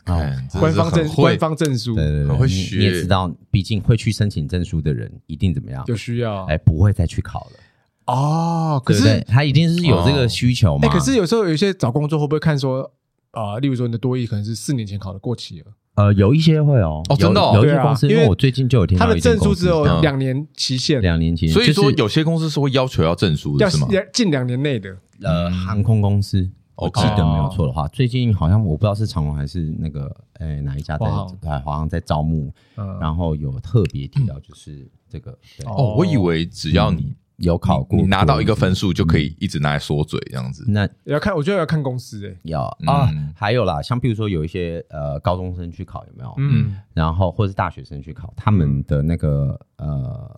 [0.59, 2.79] 官方证官方证书，对对对，会削。
[2.79, 5.85] 你也知道，毕竟会去申请证书的人一定怎么样？
[5.87, 8.83] 有需要哎，不会再去考了哦。
[8.85, 10.87] 可是他一定是有这个需求嘛？
[10.87, 12.93] 哎，可是有时候有一些找工作会不会看说
[13.33, 13.59] 啊？
[13.59, 15.67] 例如说你的多益可能是四年前考的过期了。
[15.97, 23.89] 呃，有一些会哦，哦，真的，有一些公司，因为我最近就有听到他的证书只有两年期限，两年期限，所以说有些公司是会要求要证书的，是吗？
[24.13, 26.51] 近两年内的，呃，航空公司。
[26.77, 31.07] 我记得没有错的话，最近好像我不知道是长隆还是那个诶哪一家在
[31.39, 32.51] 在华航在招募，
[32.99, 35.31] 然后有特别提到就是这个
[35.67, 40.65] 哦，我以为只要你有考过，你拿到一个分数就可以一直拿来说嘴这样子。
[40.69, 46.35] 那要看，我觉得要看公司诶，要啊，还有啦，像比如说有一些呃高中生去考有没有？
[46.39, 50.35] 嗯，然后或者是大学生去考，他们的那个呃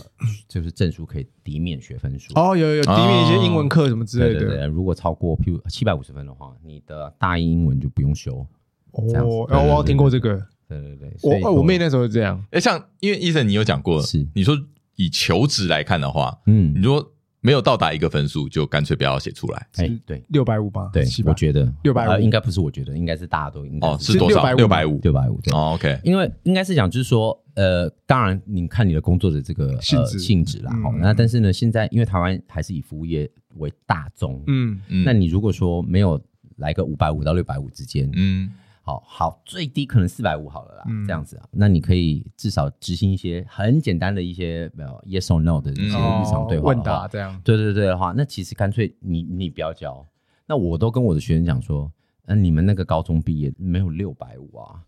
[0.49, 4.41] 就是证书可以抵免学分数哦，有有有抵免一些英文课什么之类的。
[4.41, 8.47] 对对对，如果超过譬如七百五十分的话，你的大一英文就不用修。
[8.93, 10.41] 哦，然后我有听过这个。
[10.69, 12.43] 对对对，我我妹那时候是这样。
[12.51, 14.57] 哎，像因为 Eason 你有讲过，是你说
[14.97, 17.11] 以求职来看的话，嗯，你说。
[17.45, 19.67] 没有到达一个分数，就干脆不要写出来。
[19.75, 20.89] 哎，对，六百五吧。
[20.93, 24.53] 对，我觉得六百五应该不是，我觉得应该是大家都应该哦，是多少？
[24.53, 25.41] 六百五，六百五。
[25.53, 25.99] 哦，OK。
[26.05, 30.71] 因为应该是讲，就是说，呃，当然，你看你的工作的这个性质性质啦。
[30.85, 36.23] 好，那但是呢，现在因为台湾还是以服务业为大宗，嗯嗯，那你如果说没有
[36.59, 38.53] 来个五百五到六百五之间，嗯。
[38.85, 50.05] 好好，最低可能四百五好了啦，嗯、这样子啊，那你可以至少执行一些很简单的一些没有 yes or no 的一些日常对话、问答这样，对对对的话，那其实干脆你你不要教，
[50.47, 51.91] 那我都跟我的学生讲说，
[52.27, 54.83] 那你们那个高中毕业没有六百五啊，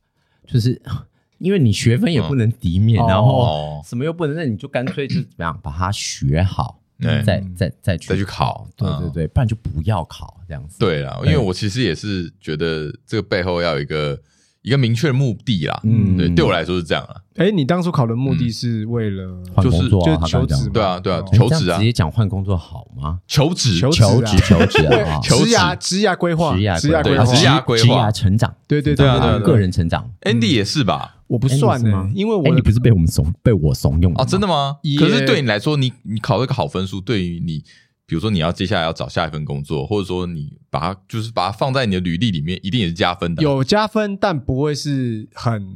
[0.44, 0.82] 就是
[1.38, 6.80] 因为你学分也不能抵免，嗯、然后什么又不能，那你就干脆就怎么样把它学好。
[7.24, 10.78] 再再再去再去考，对对对，不然就不要考这样子。
[10.78, 14.18] 对啦，因为我其实也是觉得这个背后要有一个
[14.64, 15.78] 一个明确的目的啦。
[15.84, 17.14] 嗯，对，对我来说是这样啊。
[17.36, 20.70] 哎，你当初考的目的是为了换工作，就求职？
[20.70, 21.76] 对啊，对啊，求职啊。
[21.78, 23.20] 直接讲换工作好吗？
[23.26, 25.20] 求职，求职，求职啊！
[25.20, 28.54] 职涯职涯规划，职涯职涯规划，职涯规划，职涯成长。
[28.66, 30.10] 对对对对，个人成长。
[30.22, 31.16] Andy 也是吧？
[31.26, 34.24] 我不算呢，因为我你不是被我们怂被我怂恿啊？
[34.24, 34.76] 真的吗？
[34.98, 37.62] 可是对你来说，你你考了一个好分数，对于你，
[38.06, 43.42] 比如说你要接下来要找下一份工作，或者说你把它就是把它放在你的履历里面，一定也是加分的。
[43.42, 45.66] 有加分，但不会是很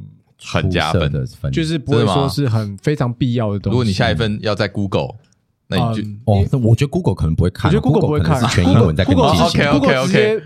[0.41, 3.73] 很加分的分，就是不会说是很非常必要的东西。
[3.73, 5.15] 如果你下一份要在 Google。
[5.71, 9.67] 那你就哦，那我觉得 Google 可能不会看，我觉得 Google 不会看，是全英文在跟你进行。
[9.67, 10.41] OK OK OK，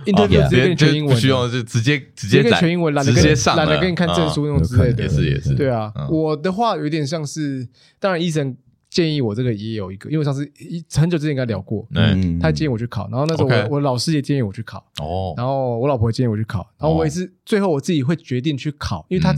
[0.50, 5.04] 直接全英文，不需要就直接直接全英文，直接上，懒得给你看证书那种之类的。
[5.04, 7.66] 也是也是，对啊，我的话有点像是，
[8.02, 8.54] 当然医生
[8.94, 19.36] 建议我这个也有一个，因为上次一很久之前跟他聊过，嗯，他建议我去考，然后那时候我我老师也建议我去考，哦，然后我老婆也建议我去考，然后我也是最后我自己会决定去考，因为他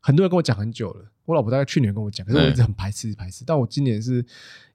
[0.00, 1.04] 很多人跟我讲很久了。
[1.26, 3.44] 我老婆大概去年跟我讲，可是我一直很排斥排斥。
[3.46, 4.22] 但我今年是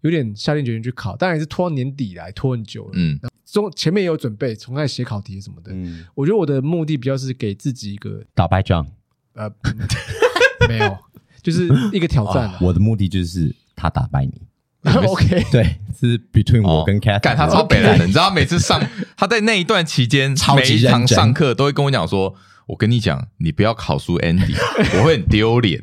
[0.02, 2.92] 有点下定决心去考，当然也是拖到年底来，拖很久了。
[2.96, 5.72] 嗯，中前面也有准备，从开始写考题什么的。
[5.72, 8.84] 嗯，我觉得我的目的比较是给自己一个打败仗。
[9.34, 9.48] 呃，
[10.68, 10.98] 没有，
[11.44, 12.52] 就是一个挑战。
[12.60, 14.42] 我的目的就是他打败你。
[15.08, 17.20] OK，对，是 between 我跟 Cat。
[17.22, 18.82] 干他超北来的，你知道，每次上
[19.18, 22.36] 他在那一段期间，每一堂上课都会跟我讲说。
[22.70, 24.56] 我跟你讲，你不要考输 Andy，
[25.00, 25.82] 我会很丢脸。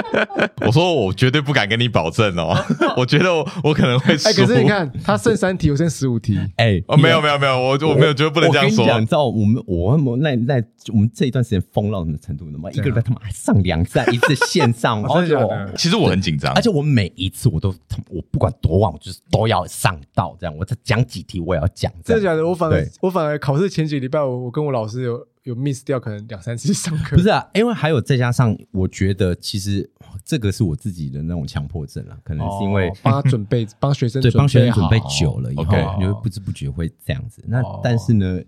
[0.60, 2.54] 我说我绝对不敢跟你保证哦，
[2.98, 4.28] 我觉得我我可能会输。
[4.34, 6.38] 可是你看，他剩三题，我剩十五题。
[6.56, 9.00] 哎，哦，没有没有没有，我我没有觉得不能这样说。
[9.00, 10.62] 你知道我们我们那那
[10.92, 12.58] 我们这一段时间疯到什么程度呢？
[12.58, 12.70] 吗？
[12.72, 15.02] 一个礼拜他妈还上两站，一次线上。
[15.78, 17.74] 其实我很紧张，而且我每一次我都
[18.10, 20.54] 我不管多晚，我就是都要上到这样。
[20.54, 21.90] 我再讲几题，我也要讲。
[22.04, 22.46] 真的假的？
[22.46, 25.26] 我反而我反而考试前几个礼拜，我我跟我老师有。
[25.48, 29.88] 有 miss 掉可能两三次上课，不是啊，因为还有再加上，我觉得其实
[30.22, 37.42] 这个是我自己的那种强迫症啊，可能是因为帮他准备，帮学生对帮学生准备久了以后，你会不知不觉会这样子。
[37.46, 38.38] 那但是呢，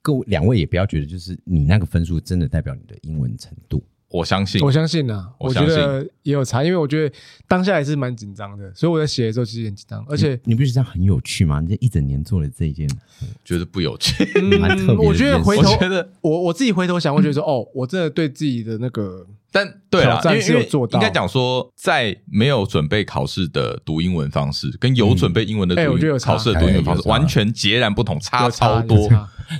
[0.00, 3.84] 各位两位也不要觉得就是你那个分数真的代表你的英文程度。
[4.10, 7.14] 我相信，我相信啊，我觉得也有差，因为我觉得
[7.46, 10.02] 当下也是蛮紧张的，所以我在写的时候其实很紧张。
[10.08, 11.60] 而且你不觉得这样很有趣吗？
[11.60, 12.88] 你这一整年做了这一件，
[13.44, 14.24] 觉得不有趣，
[14.58, 15.06] 蛮特别。
[15.06, 15.70] 我觉得回头，
[16.22, 20.98] 我我自己回头想，会觉得说，哦，我真的对自己的那个但对了，因为是有做到。
[20.98, 29.08] 应该讲说，在没有准备考试的读英文方式，跟有准备英文的读英文考试的读英文方式，完全截然不同，差超多。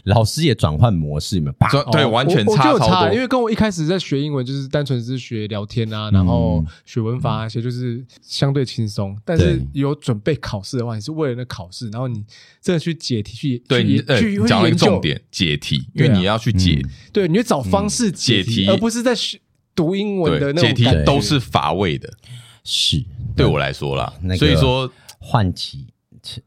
[0.04, 1.50] 老师也转换模式嘛，
[1.90, 3.14] 对，完全差超多。
[3.14, 9.16] 因为跟我一开始在学英文，就是单纯是学聊天啊，然后学文法那些，就是相对轻松。
[9.24, 12.22] 但是有准备考试的话，你是为了那考试，然后你
[12.60, 19.40] 真的去解题，去对你去讲了一个重点，解题，因为你要去解，对，你要找方式解题，而不是在学。
[19.78, 22.12] 读英文的那种解题都是乏味的，
[22.64, 23.00] 是
[23.36, 24.12] 对我来说啦。
[24.36, 25.86] 所以说唤起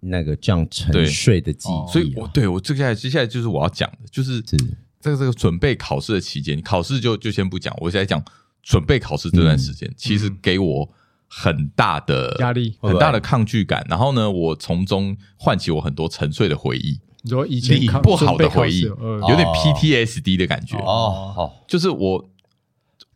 [0.02, 1.91] 那个这样沉睡的记忆。
[1.94, 8.22] 所以我对我接下来接下来就是我要讲的，就是这个这个准备考试的期间，考试就就先不讲，我现在讲
[8.62, 10.89] 准备考试这段时间，其实给我
[11.30, 13.86] 很大的压力，很大的抗拒感。
[13.88, 22.28] 然后呢，我从中唤起我很多沉睡的回忆，你说以前不好的回忆，有点 PTSD 的感觉哦，就是我。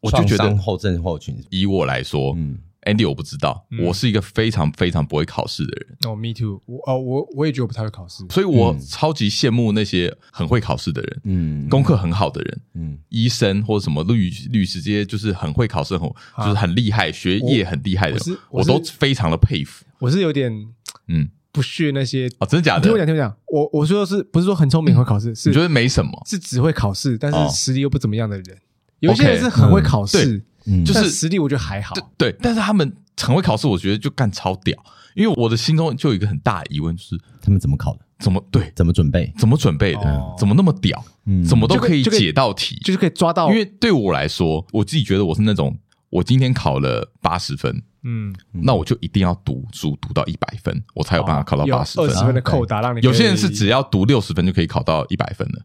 [0.05, 5.97] 我就觉得后症候群，以我来说，嗯，Andy，我不知道，我是一个非常非常不会考试的人。
[6.05, 16.07] 哦，Me too，我哦，我我也觉得我不太会考试，所以我超级羡慕那些很会考试的人，嗯，功课很好的人，嗯，医生或者什么律律师这些，就是很会考试，很
[16.39, 19.85] 就是很厉害，学业很厉害的人，我都非常的佩服。
[19.99, 20.51] 我是有点
[21.07, 22.83] 嗯不屑那些哦，真的假的？
[22.83, 25.33] 听我讲，听我讲，我我说的是不是说很聪明会考试？
[25.33, 26.11] 是你觉得没什么？
[26.27, 28.57] 是只会考试，但是实力又不怎么样的人。
[28.99, 30.43] 有些人是很会考试，
[30.85, 31.95] 就是实力我觉得还好。
[32.17, 34.77] 对，但是他们很会考试，我觉得就干超屌。
[35.15, 37.99] 因为我的心中就有一个很大的疑问，就是他们怎么考的？
[38.19, 38.71] 怎么对？
[38.75, 39.33] 怎么准备？
[39.37, 40.35] 怎么准备的？
[40.37, 41.01] 怎么那么屌？
[41.47, 43.49] 怎么都可以解到题，就是可以抓到。
[43.49, 45.77] 因为对我来说，我自己觉得我是那种，
[46.09, 52.05] 我今天考了八十分，嗯，那我就一定要读书读到一百分，我才有办法考到八十分。
[52.05, 52.99] 二十分的扣打让你。
[53.01, 55.61] 有些人是只要读六十分就可以考到一百分的。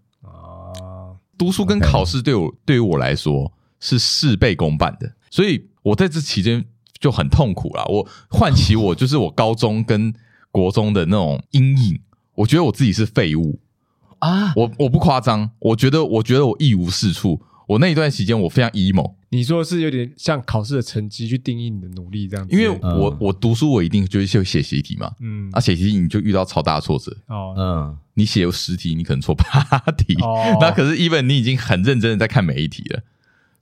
[1.40, 6.62] 读书跟考试对我.对于我来说是事倍功半的，所以我在这期间
[6.98, 7.82] 就很痛苦啦。
[7.86, 10.12] 我唤起我 就是我高中跟
[10.50, 11.98] 国中的那种阴影，
[12.34, 13.58] 我觉得我自己是废物
[14.18, 14.52] 啊！
[14.54, 17.40] 我我不夸张，我觉得我觉得我一无是处。
[17.70, 19.14] 我那一段时间我非常 emo。
[19.28, 22.52] 你说是有点像考试的成绩去定义你的努力这样子？
[22.52, 27.16] 因为我我读书我一定就是就写习题嘛，嗯，啊写习题你就遇到超大的挫折。
[27.28, 27.98] 哦，嗯。
[28.14, 29.44] 你写有十题，你可能错八
[29.96, 30.14] 题，
[30.60, 33.00] 那可是 even 你已经很认真的在看每一题了，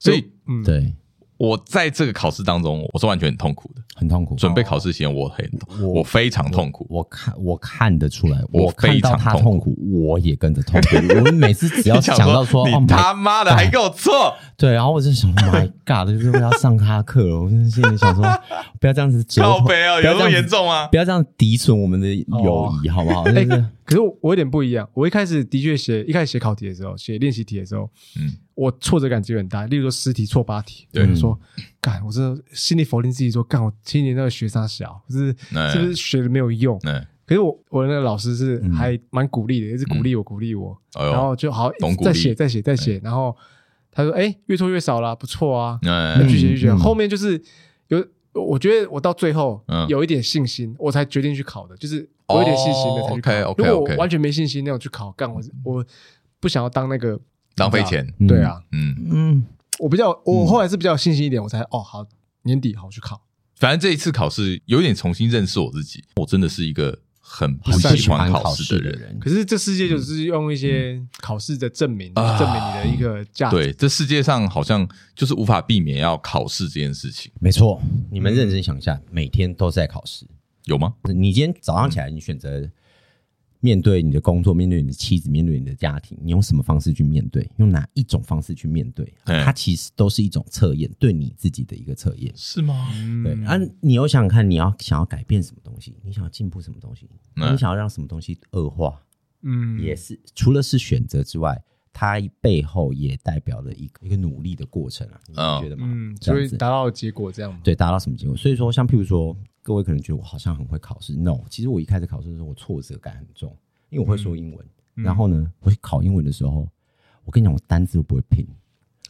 [0.00, 0.24] 所以，
[0.64, 0.94] 对，
[1.36, 4.36] 我在这个考试当中，我是完全很痛苦的，很痛苦。
[4.36, 5.50] 准备考试前，我很，
[5.82, 6.86] 我非常痛苦。
[6.88, 10.88] 我看，我看得出来，我非常痛苦，我也跟着痛苦。
[11.26, 17.40] 我每次只要想到说，你他妈的还给我错，对，然后我就想，My God，就是要上他课了。
[17.42, 18.22] 我真的心里想说，
[18.80, 20.86] 不要这样子，靠北啊，有那么严重吗？
[20.88, 23.24] 不要这样诋损我们的友谊，好不好？
[23.24, 23.64] 就是。
[23.88, 29.64] 可是我有点不一样，我一开始的确写，一开始写考题的时候，写练习题的时候，嗯，我挫折感就很大。
[29.64, 31.40] 例如说十题错八题，对，说
[31.80, 35.34] 干，我真的心里否定自己说干，我今年那个学渣小，是
[35.72, 36.78] 是不是学的没有用？
[37.24, 41.72] 可是我我那个老师是还蛮鼓励的，一直鼓励我，鼓励我，然后就好
[42.04, 43.34] 再写再写再写，然后
[43.90, 45.80] 他说，哎，越错越少了，不错啊，
[46.28, 47.42] 继续继续，后面就是
[47.88, 48.06] 有，
[48.42, 52.08] 我觉得我到最后有一点信心，我才决定去考的，就是。
[52.30, 55.82] 我有点信心的才去考，如果我完全没信心那种去考，干我我
[56.38, 57.18] 不想要当那个
[57.56, 58.06] 浪费钱。
[58.28, 59.46] 对啊，嗯嗯，
[59.78, 62.06] 我比较我后来是比较有信心一点，我才哦好
[62.42, 63.22] 年底好去考。
[63.56, 66.98] 反正这一次考试有点重新认识我自己，我真的是一个
[67.30, 69.18] 很不喜欢考试的人。
[69.20, 73.56] 可是这世界就是用一些考试的证明，证明你的一个价值。
[73.56, 77.30] 对，这世界上好像就是无法避免要考试这件事情。
[77.38, 80.26] 没错，你们认真想一下，每天都在考试。
[80.64, 80.94] 有吗？
[81.04, 82.68] 你今天早上起来，你选择
[83.60, 87.50] 面对你的工作，面对你的妻子，面对你的家庭，你用什么方式去面对？
[87.56, 89.12] 用哪一种方式去面对？
[89.24, 92.88] 它其实都是一种测验，对你自己的一个测验，是吗？
[93.24, 93.32] 对。
[93.44, 95.96] 啊，你又想想看，你要想要改变什么东西？
[96.04, 97.08] 你想要进步什么东西？
[97.34, 99.02] 你想要让什么东西恶化？
[99.42, 100.20] 嗯，也是。
[100.34, 101.60] 除了是选择之外，
[101.92, 105.88] 它背后也代表了一个一个努力的过程啊，你觉得吗？
[105.90, 107.60] 嗯，所以达到结果这样。
[107.64, 108.36] 对，达到什么结果？
[108.36, 109.36] 所以说，像譬如说。
[109.68, 113.54] 各位可能觉得我好像很会考试，no，其实我一开始考试的时候，我挫折感很重，
[113.90, 114.66] 因为我会说英文。
[114.94, 116.66] 嗯、然后呢，我考英文的时候，
[117.22, 118.46] 我跟你讲，我单字都不会拼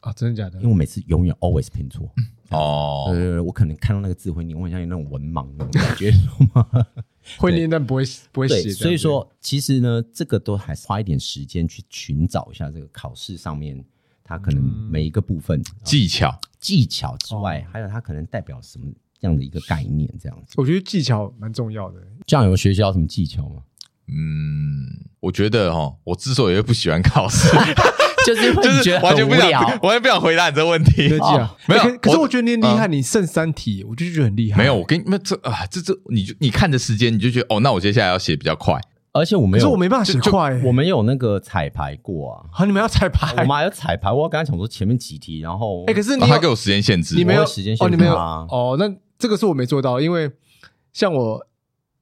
[0.01, 0.59] 啊，真的假的？
[0.59, 2.11] 因为我每次永远 always 拼错。
[2.51, 6.13] 哦，对对对，我可能看到那个字会念，我很像有那种文盲那种感觉，
[7.39, 8.03] 会念但不会
[8.33, 8.69] 不会写。
[8.73, 13.85] 所以说，其实呢，这个都还是花一点时间去寻找一下这个考试上面
[14.25, 18.91] 它可能每一个部分、嗯、技巧技巧之外，哦、还有它可能代表什么。
[19.21, 22.01] 这样的一个概念，这样子，我觉得技巧蛮重要的。
[22.27, 23.63] 这样有学习什么技巧吗？
[24.07, 27.49] 嗯，我觉得哈，我之所以会不喜欢考试，
[28.25, 31.09] 就是就是完全不想，完全不想回答你这个问题。
[31.67, 34.59] 没有，可是我觉得你厉害，你剩三题，我就觉得很厉害。
[34.63, 38.81] 没有，我跟你们这啊，这这，你就你看着时间，你就觉得哦，那我接下来要写比较快。
[39.13, 40.59] 而且我没有，可是我没办法写快。
[40.65, 42.45] 我们有那个彩排过啊。
[42.53, 43.33] 好，你们要彩排？
[43.43, 44.11] 我们还要彩排。
[44.13, 48.89] 我要跟他讲说前面几题，然后哎，可是你他给我时间限制，你没有时间限制哦，你没有哦，那
[49.19, 50.31] 这个是我没做到，因为
[50.93, 51.47] 像我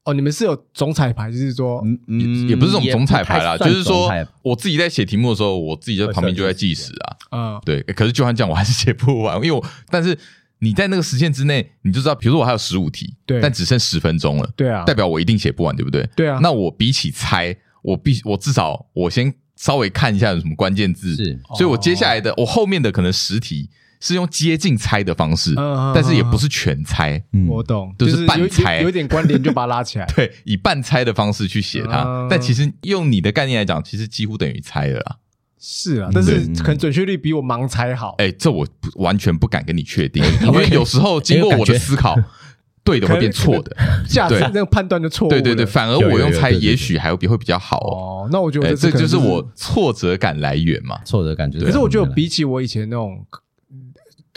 [0.04, 4.10] 哦，你们是有总彩排，就是说，嗯，也不是这种总彩排啦，就是说
[4.42, 7.16] 我自己在写题目的时候，我自己在旁边就在计时啊。
[7.32, 7.82] 嗯，对。
[7.82, 10.18] 可是就算这样，我还是写不完，因为我但是。
[10.60, 16.08] 你在那个时间之内，你就知道，比如说我还有十五题，对，但只剩十分钟了，对啊，代表我一定写不完，对不对？
[16.16, 16.38] 对啊。
[16.42, 23.68] 那我比起猜，我必我至少我先稍微看一下有什么关键字，是，所以我接下来的我后面的可能十题
[24.00, 25.54] 是用接近猜的方式，
[25.94, 35.16] 但是也不是全猜，我懂，就是半猜，有点关联就把它拉起来， 对，以半猜的方式去写它，但其实用你的概念来讲，其实几乎等于猜了啦。
[35.58, 38.14] 是啊，但是可能准确率比我盲猜好。
[38.18, 38.66] 哎，这我
[38.96, 42.14] 完全不敢跟你确定， 因为有时候经过我的思考，
[42.84, 43.74] 对的会变错的，
[44.06, 45.28] 价值那个判断就错。
[45.28, 48.28] 对对对，反而我用猜，也许还会比会比较好哦。
[48.30, 51.64] 那我觉得这就是我挫折感来源嘛，挫折感就是。
[51.64, 53.26] 可是我觉得比起我以前那种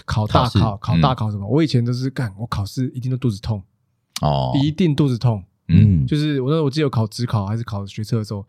[0.06, 3.64] 考大考、考大考什么，我以前都是干，我考试一定都肚子痛
[4.22, 5.44] 哦，一定肚子痛。
[5.68, 8.46] 嗯，就是我那我记得我考职考还是考学测的时候，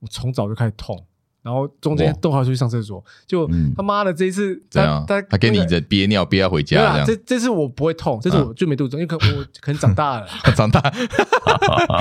[0.00, 1.04] 我从早就开始痛。
[1.44, 10.26] 然后中间都还要出去上厕所，就他妈的这一次，他他他给你的憋尿憋要回家，这这次我不会痛，这次我就没肚子痛，因为可我可能长大了，
[10.56, 10.82] 长大。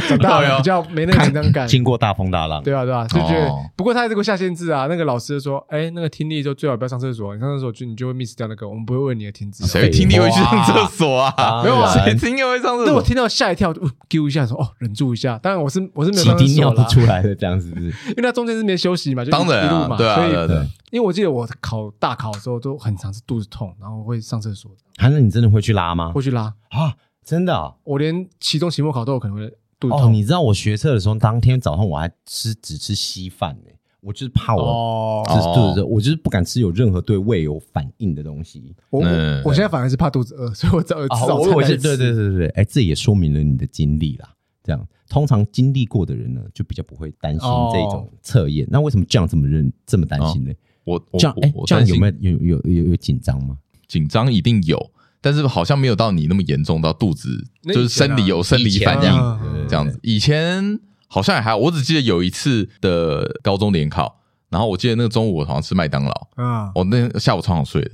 [0.07, 11.33] 长大了比较没那个紧张感，经过大风大浪，对啊对啊，就觉得不过他这个下限制啊，那个老师说，哎，那个听力就最好不要上厕所，你上厕所就你就会 miss 掉那个，我们不会问你的听力，谁听力会去上厕所啊？
[11.63, 12.85] 没有啊，谁听力会上厕所？
[12.85, 13.73] 那我听到吓一跳，
[14.09, 20.15] 丢一下说哦，忍住一下，当然我是我是没有上厕所尿不出来的这样子，因为他中间是没休息嘛，就当然啊，对啊。
[20.15, 24.71] 所以，因为我记得我考大考的时候都很常是肚子痛，然后会上厕所。
[24.97, 26.11] 还是你真的会去拉吗？
[26.11, 26.95] 会去拉啊！
[27.25, 29.47] 真的，我连期中、期末考都有可能会
[29.79, 30.13] 肚子痛。
[30.13, 33.71] 你知道我学测的时候，当天早上我还吃只吃稀饭呢，
[34.01, 38.75] 我就是怕我就是肚子热，我就是不敢吃有任何对胃有反应的东西。
[38.89, 38.99] 我
[39.45, 41.53] 我现在反而是怕肚子饿，所以我早吃早餐。
[41.53, 44.29] 对对对对对，哎，这也说明了你的经历啦。
[44.64, 47.41] 这样，通常经历过的人呢，就比较不会担心
[47.74, 48.66] 这种测验。
[48.72, 50.51] 那为什么这样这么认这么担心呢？
[50.86, 53.57] 我这样哎，这样有没有有有有有紧张吗？
[53.88, 54.91] 紧张一定有，
[55.22, 59.99] 但是好像没有到你那么严重，到肚子就是生理有生理反应这样子。
[60.01, 67.91] 以前好像也还好，我只记得有一次的高中联考，然后我记得那个中午我好像吃麦当劳，嗯，我那下午超想睡的。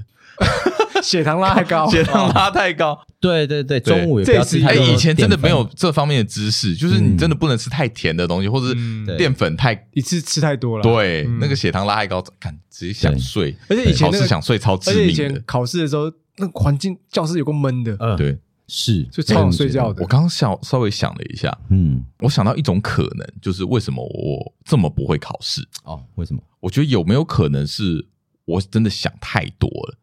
[1.03, 2.99] 血糖拉太高，血糖拉太高。
[3.19, 4.81] 对对对，中午也不要吃太多。
[4.81, 10.83] 哎，以前真的没有这方面的知识，就是你真的不能吃太甜的东西，或者是淀粉太一次吃太多了。
[10.83, 13.53] 对，那个血糖拉太高，看直接想睡。
[13.67, 15.03] 而且以前考试想睡超致命的。
[15.03, 17.97] 而且以前考试的时候，那环境教室有个闷的。
[17.99, 18.37] 嗯，对，
[18.69, 20.01] 是就超想睡觉的。
[20.01, 25.61] 我刚刚想稍微想了一下，嗯，我想到一种可能，就是为什么我这么不会考试？
[25.83, 26.41] 哦，为什么？
[26.61, 28.07] 我觉得有没有可能是
[28.45, 29.97] 我真的想太多了？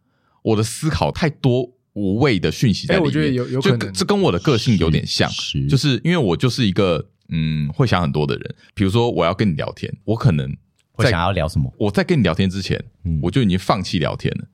[0.47, 5.29] 我的思考太多无谓的讯息在里面，我觉得有有可能，这跟我的个性有点像，
[5.69, 8.55] 就是因为我就是一个嗯会想很多的人。
[8.73, 10.57] 比如说我要跟你聊天，我可能
[10.93, 11.75] 会想要聊什么？
[11.79, 12.81] 我在跟你聊天之前，
[13.23, 14.45] 我就已经放弃聊天了，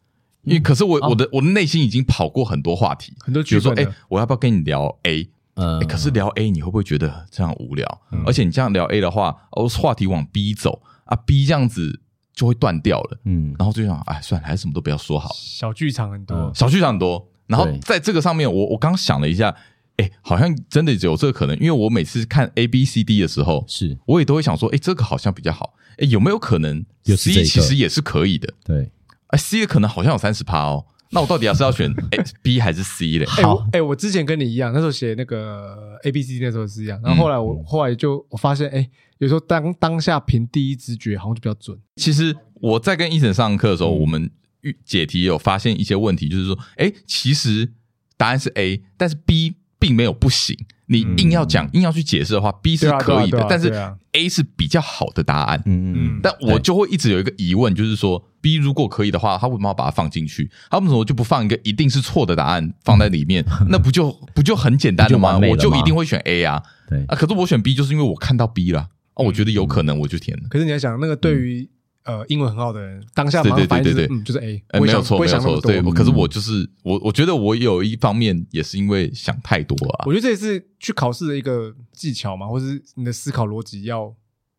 [0.45, 5.29] 因为可是我我的我的内心已经跑过很多话题，很多，比如说哎，我要不要跟你聊 A？
[5.57, 8.01] 嗯，可是聊 A 你会不会觉得这样无聊？
[8.25, 12.01] 而且你这样聊 A 的话，哦，话题往 B 走啊，B 这样子。
[12.35, 15.31] 就会断掉了，嗯，然后就想，哎，算了，还是什么都不要说好。
[15.35, 17.29] 小剧场很多，小剧场很多。
[17.47, 19.55] 然后在这个上面，我我刚想了一下，
[19.97, 23.99] 哎，好像真的有这个可能，因为我每次看 A B C D 的时候，是。
[24.07, 28.55] 我也都会想说，哎，这个好像比较好，哎，有没有可能 C 其实也是可以的？
[28.65, 28.91] 对，
[29.27, 30.87] 哎，C 的可能好像有三十趴哦。
[31.11, 33.27] 那我到底要是要选 A B 还是 C 嘞？
[33.27, 38.89] 好，哎，我之前跟你一样，那时候写那个 A B C D 那时候是一样，然后后来我后来就我发现，哎，
[39.23, 41.79] 有时候当当下凭第一直觉好像就比较准。
[41.97, 42.37] 其实。
[42.63, 44.31] 我在跟 Eason 上课的时候，我们
[44.85, 47.73] 解题有发现一些问题，就是说，哎，其实
[48.17, 50.57] 答案是 A，但是 B 并没有不行。
[50.87, 53.75] 你硬要讲，硬要去解释的话，B 是可以的，但是
[54.13, 55.61] A 是比较好的答案。
[55.67, 56.21] 嗯嗯。
[56.23, 60.49] 但我就会一直有一个疑问，就是说，B 如果可以的话，他为什么要把它放进去？
[60.71, 63.45] 他为什么就不放一个一定是错的答案放在里面？
[63.69, 65.37] 那不就不就很简单了吗？
[65.51, 66.63] 我就一定会选 A 啊。
[66.89, 70.45] 对啊，可是我选 B 就是因为我看到 B 了啊，我觉得有可能，我就填了。
[70.49, 71.69] 可是你要想，那个对于
[72.05, 75.81] 呃，英文很好的人，当下马上反应就是嗯，就是 A，没有错，没有错，对。
[75.93, 80.05] 可是我就是我，我觉得我有一方面也是因为想太多啊。
[80.07, 84.13] 我觉得这也是去考试的一个技巧嘛，或是你的思考逻辑要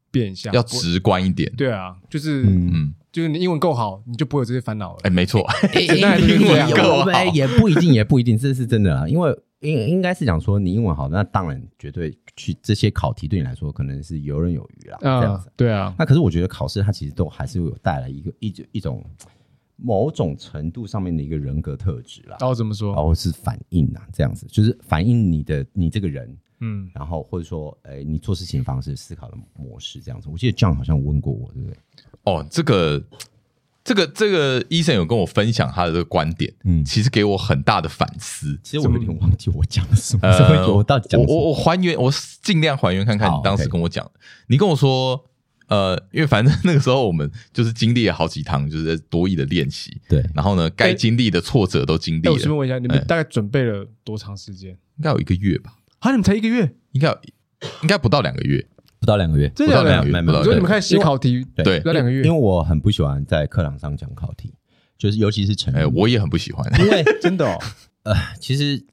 [0.09, 1.51] 变一下，要直观一点。
[1.57, 4.99] 对啊，就是嗯，就是你英文够好，你就不会有这些烦恼了。
[5.03, 5.41] 哎，没错，
[5.79, 9.07] 英文够好 也不一定，也不一定，这是真的啦。
[9.07, 14.97] 因为应应该是讲说，你英文好，那当然绝对去这些考题对你来说可能是游刃有余啦。
[14.99, 15.95] 这样子，对啊。
[15.97, 19.01] 那可是我觉得考试它其实都还是会有带来一个一种一种。
[19.75, 22.93] 某种程度上面的一个人格特质啦，然后怎么说？
[22.93, 30.29] 然后是反应啊，这样子就是反映你的你这个人，嗯，然后或者说，哎，你做事情方式、思考的模式这样子。
[30.29, 31.77] 我记得 John 好像问过我，对不对？
[32.23, 33.03] 哦，这个
[33.83, 38.57] 这个这个，Eason 有跟我分享他的这个观点，嗯，其实给我很大的反思。
[38.63, 42.11] 其实我有点忘记我讲的什么，呃、我到底讲我我还原，我
[42.41, 44.11] 尽量还原看看你当时跟我讲的。
[44.47, 45.29] 你跟我说。
[45.67, 49.99] 呃，因为反正那个时候我们就是经历了好几趟，就是多义的练习。
[50.07, 52.33] 对，然后呢，该经历的挫折都经历了。
[52.33, 54.71] 我先问一下，你们大概准备了多长时间？
[54.71, 55.73] 应该有一个月吧？
[56.03, 56.75] 啊，你们才一个月？
[56.91, 57.17] 应该有
[57.81, 58.67] 应该不到两个月，
[58.99, 60.43] 不到两个月，不到两个月。
[60.43, 62.23] 所以你们开始写考题，对，不到两个月。
[62.23, 64.53] 因为我很不喜欢在课堂上讲考题，
[64.97, 66.69] 就是尤其是成语，我也很不喜欢。
[66.81, 67.57] 因为 真的，哦，
[68.03, 68.85] 呃，其实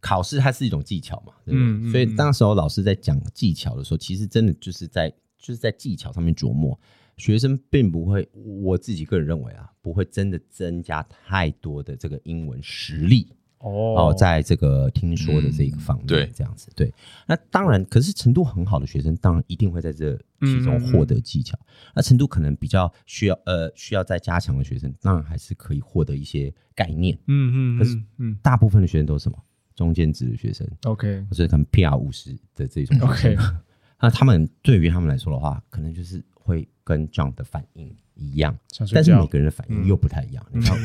[0.00, 5.12] 考试它是一种技巧嘛，嗯，所以当时候老师在讲技巧的时候，其实真的就是在。
[5.38, 6.76] 就是在技巧上面琢磨，
[7.18, 13.28] 学生并不会，我自己个人认为啊，不会真的增加太多的这个英文实力
[13.70, 16.92] 哦，在这个听说的这个方面，对，这样子，对。
[17.26, 21.58] 那当然，可是程度很好的学生，当然一定会在这其中获得技巧。
[21.94, 27.18] 那程度可能比较需要呃需要再加强的学生，当然还是可以获得一些概念。
[27.26, 27.78] 嗯嗯。
[27.78, 29.38] 可是，嗯，大部分的学生都是什么？
[29.74, 33.36] 中间值的学生，OK，或者可能 PR 五十的这种，OK。
[34.00, 38.56] 那他们对于他们来说的话，可能就是会跟 John 的反应一样，
[38.92, 40.44] 但是每个人的反应又不太一样。
[40.52, 40.76] 嗯、你看，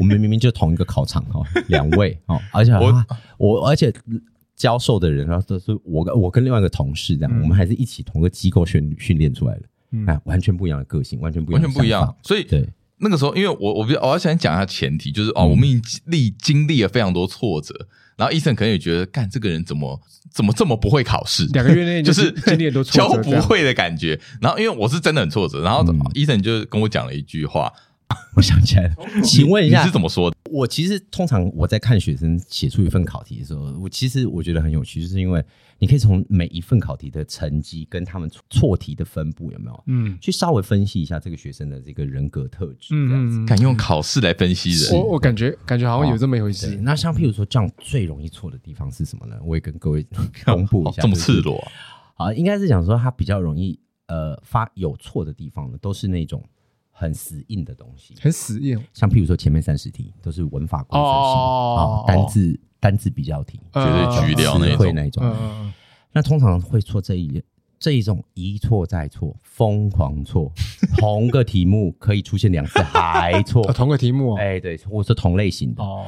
[0.00, 3.04] 我们明明就同一个考场哈， 两位哦，而且我
[3.38, 3.92] 我而且
[4.56, 9.62] 教授的人，然后都是我跟我跟另外一个同事这样，嗯、我们还是一起同个机构训训练出来的，
[10.06, 12.16] 哎、嗯，完全不一样的个性，完全不一样，完全不一样。
[12.22, 12.68] 所以对
[13.00, 17.88] 那个时候，因为我我比较我要想讲一下前提，就是哦，我们已经历经历了非常多挫折。
[18.16, 20.00] 然后医生可能也觉得，干这个人怎么
[20.32, 21.46] 怎么这么不会考试？
[21.52, 24.18] 两个月内就 是经历都教不会的感觉。
[24.40, 25.84] 然后因为我是真的很挫折，然后
[26.14, 27.72] 医生就跟我讲了一句话，
[28.34, 30.36] 我想起来了， 请问一下你是怎么说的？
[30.50, 35.44] 我其实通常我在看学生写出一份考题的时候，我其实我觉得很有趣，就是因为。
[35.78, 39.84] 你可以从每一份考题的成绩跟他们错题的分布有没有？
[39.86, 43.44] 嗯，去稍微分析一下这个学生的这个人格特质，这样子。
[43.46, 46.76] 敢用考试来分析人，我我感觉感觉好像有这么一回事。
[46.76, 49.36] 那像譬如说，这样最容易错的地方是什么呢？
[49.44, 50.04] 我也跟各位
[50.44, 51.02] 公布一下。
[51.02, 51.64] 这么赤裸
[52.16, 52.32] 啊？
[52.34, 56.42] 应该是讲说他比较容易呃发有错的地方呢，都是那种
[56.98, 58.82] 很死硬的东西，很死硬。
[58.92, 61.34] 像譬如说前面三十题都是文法规则性
[61.76, 62.60] 啊，单字。
[62.80, 65.20] 单字比较题，绝对举掉那种，那一种。
[66.12, 67.42] 那通常会错这一
[67.76, 70.52] 这一种一错再错，疯狂错，
[70.96, 75.82] 同个题目可以出现两次还错，同个题目，哎，对，或是同类型的。
[75.82, 76.06] 哦，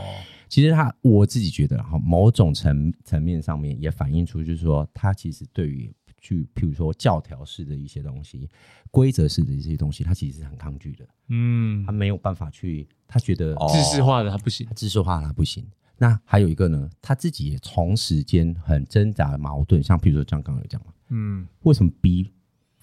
[0.48, 8.48] 其实他我自己觉得哈，某种层层面上面也反映出，就是说他其实对于去，譬如说教条式的一些东西、
[8.90, 11.04] 规则式的一些东西，他其实是很抗拒的。
[11.28, 15.66] 嗯，他没有办法去，他觉得知识化的他不行，知识化的他不行。
[15.98, 22.30] 那还有一个呢，他自己也同时间很挣扎的矛盾，像譬如说像刚刚有讲嘛，嗯，为什么 B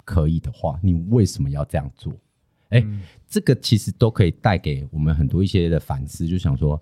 [0.04, 2.12] 可以的话，你为什么要这样做？
[2.70, 2.86] 哎、
[3.26, 6.78] 这个其实都可以带给我们很多一些的反思，就想说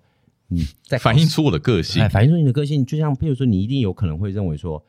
[0.47, 4.83] 你在反映出我的个性，哎，反映出你的个性，就像譬如说，你一定有可能会认为说，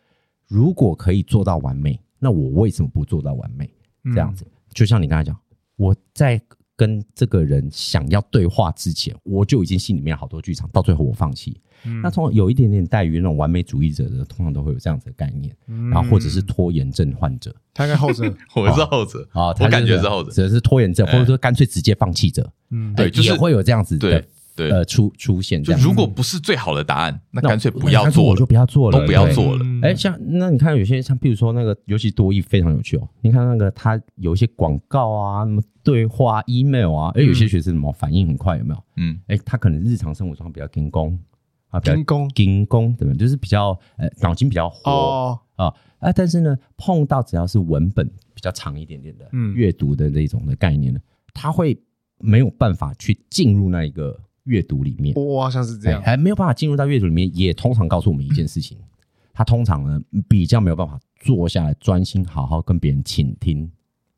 [0.49, 3.71] 如果可以做到完美，那我为什么不做到完美？
[4.15, 5.39] 这样子，嗯、就像你刚才讲，
[5.77, 6.41] 我在。
[6.79, 11.61] 跟这个人想要对话之前，我就已经心里面好多剧场，到最后我放弃。
[11.85, 24.25] 嗯、那通常有一点点带于那种完美主义者的，通常都会有这样子的概念，嗯、然后或者是拖延症患者，他应该后者， 我是后者啊，我感觉是后者，只是拖延症，或者说干脆直接放弃者，嗯，对，也会有这样子的。
[24.59, 29.65] 对，呃，出出现，就如果不是最好的答案，那干脆不要做了，就不要做了，都不要做了。
[29.83, 33.09] 哎，像那你看有些像，比如说那个，尤其多益非常有趣哦。
[33.21, 38.85] 你看那个，他有一些广告啊，什么对话、email 啊，哎，有些学生什么反应很快，有没有？
[38.97, 41.17] 嗯，哎，他可能日常生活中比较紧工
[41.69, 43.15] 啊，比较紧工，紧工，对吧？
[43.15, 48.05] 就是比较呃脑筋比较活啊啊，但是呢，碰到只要是文本
[48.35, 50.99] 比较长一点点的，嗯，阅读的那种的概念呢，
[51.33, 51.81] 他会
[52.19, 54.19] 没有办法去进入那一个。
[54.49, 58.77] 阅读里面，我好像是这样，还没有办法进入到阅读里面，也通常告诉我们一件事情，
[59.33, 63.71] 他通常呢比较没有办法坐下来专心好好跟别人倾听，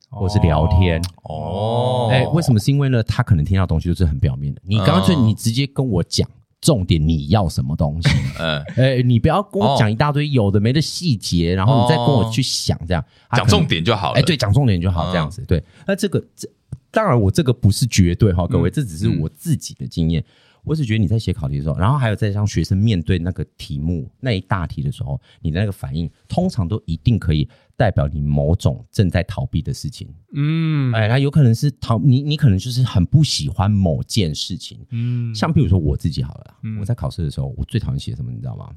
[0.09, 1.03] 或是聊天。
[1.25, 2.59] 哦，哎，为什么？
[2.59, 4.61] 是因为呢，他可能听到东西就是很表面的。
[4.65, 6.29] 你干脆你直接跟我讲，
[6.61, 8.09] 重点你要什么东西？
[8.39, 13.05] 嗯，哎，你不要跟我讲一大堆有的没的细节，然后你再跟我去想这样，
[13.37, 14.19] 讲重点就好了。
[14.19, 15.45] 哎，对，讲重点就好，这样子。
[15.47, 16.49] 对，那这个这
[16.91, 20.25] 当然我这个不是绝对哈，各位，这只是我自己的经验。
[20.63, 30.07] 我只觉得你在写考题的时候，然后还有在让学生面对那个题目那一大题的时候，你的那个反应通常都一定可以代表你某种正在逃避的事情。
[30.35, 34.79] 嗯，哎，他有可能是逃你，你可能就是很不喜欢某件事情。
[34.91, 38.71] 嗯，像比如说我自己好了，嗯、我在考试的时候，我最讨厌写什么，你知道吗？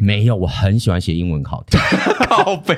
[0.00, 1.76] 没有，我很喜欢写英文考题，
[2.28, 2.74] 靠北。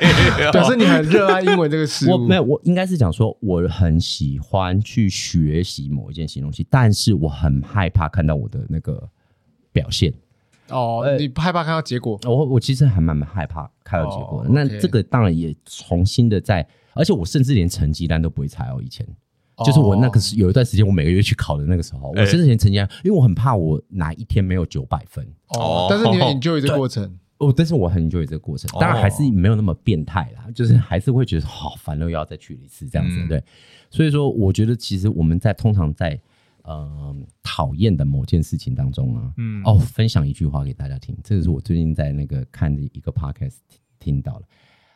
[0.52, 2.10] 表示你很热爱英文这个事。
[2.10, 9.08] 我没有，我应该是讲说，我很喜欢去学习某一件新东西，但是我很害怕看到我的那个
[9.72, 10.12] 表现。
[10.68, 12.18] 哦，你不害怕看到结果？
[12.24, 14.50] 我我其实还蛮蛮害怕看到结果的。
[14.50, 19.06] 那这个当然也重新的在，而且我甚至连成绩单都不会猜哦，以前。
[19.64, 25.26] 就是我那个是有一段时间，我每个月去考的那个时候，我甚至连成绩，因为我很怕我哪一天没有九百分。
[25.48, 27.18] 哦，但是你很 enjoy 这个过程。
[27.38, 33.42] 哦，但是我很 enjoy 这个过程，当然还是没有那么变态啦，就是还是会觉得好烦，又要再去一次这样子，对。
[33.90, 36.18] 所以说，我觉得其实我们在通常在
[36.62, 43.56] 呃讨厌的某件事情当中啊，嗯，哦，分享一句话给大家听，这个是我最近在那个看的一个 podcast
[43.98, 44.42] 听到了，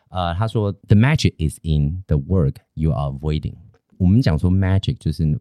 [0.09, 3.55] 呃，他说：“The magic is in the work you are avoiding。”
[4.01, 5.39] 我们讲说 magic 就是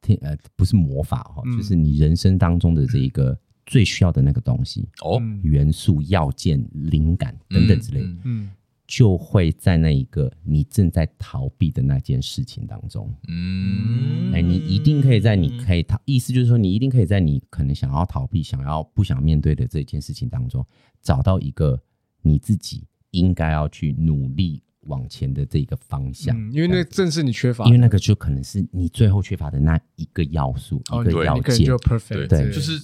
[0.00, 8.50] 天呃不是魔法哈，嗯、就是你人生当中的这一个最需要的那个东西哦，元素、要件、灵感等等之类的，嗯，嗯。
[8.86, 20.66] 就会在那一个你正在逃避的那件事情当中，嗯，哎，你一定可以在你可以逃，意思就是说你一定可以在你可能想要逃避、想要不想面对的这件事情当中，
[21.02, 21.78] 找到一个
[22.22, 24.62] 你自己应该要去努力。
[24.86, 31.66] 往前的这个方向，嗯，因为那正是你缺乏，因为那个就可能是你最后缺乏的那一个要素，哦、一个要件。
[31.66, 32.80] 就 perfect，对，就是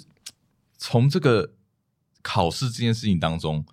[0.77, 1.53] 从这个
[2.21, 3.65] 考试这件事情当中，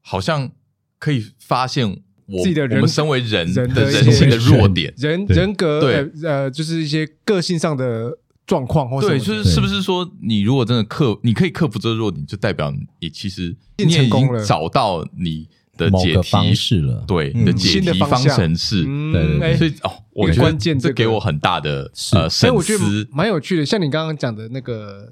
[0.00, 0.50] 好像
[0.98, 1.86] 可以发现
[2.26, 15.48] 我自己的人，我们身为人的人性的弱点，人人格，对，呃，就是一些个性上的状况，或对，就是是不是说你如果真的克，你可以克服这个弱点，就代表你其实你也已经找到你。
[15.78, 23.64] 的解题方式了，对，的解题方程式，对对，所以哦，我觉得这给我很大的呃，所以我觉得蛮有趣的。
[23.64, 25.10] 像你刚刚讲的那个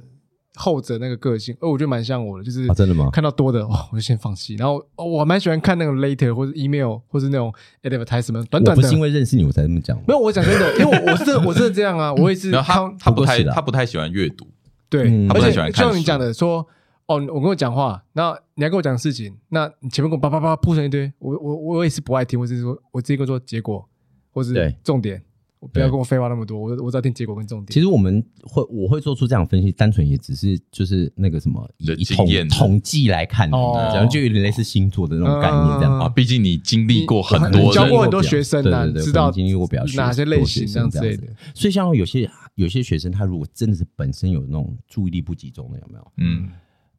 [0.57, 3.09] 后者那个个性，哦，我觉得蛮像我的，就是真的吗？
[3.13, 4.57] 看到多的哦，我就先放弃。
[4.57, 7.53] 然后我蛮喜欢看那个 later 或者 email 或者那种
[7.85, 8.83] advertisement 短短的。
[8.83, 12.51] 不是因为认识你我才这么讲，没有，我讲真的，因为我我是我是这样啊，我也是。
[12.51, 14.47] 他他不太他不太喜欢阅读，
[14.91, 15.85] 对，他不太喜欢看。
[15.87, 16.67] 像你讲的说。
[17.07, 23.89] 哦，我跟我讲话，那你要跟我讲事情，那你前面跟我叭叭叭铺成一堆，我我我也是不爱听，或者是说我直接跟我说结果，
[24.33, 25.23] 或是重点，
[25.61, 27.73] 对不要跟我废话那么多，我我只要听结果跟重点。
[27.73, 36.09] 其实我们会我会做出这样分析，单纯也只是就是那个什么以统统计来看，哦，然后就有点类似星座的那种概念这样啊。
[36.09, 41.29] 毕竟你经历过很多，教过很多学生啊，知道经历过比较哪些类型这样之类的。
[41.55, 46.13] 所以像有些有些学生，他如果真的是本身有那种注意力不集中的，有没有？
[46.17, 46.49] 嗯。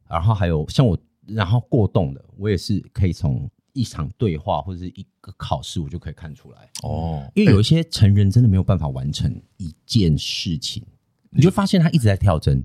[0.08, 7.30] 然后还有像我，然后过动的，我也是可以从一场对话或者是一个考试，我就可以看出来哦。
[7.34, 10.82] 因为有一些成人真的没有办法完成一件事情，
[11.30, 12.64] 你就发现他一直在跳针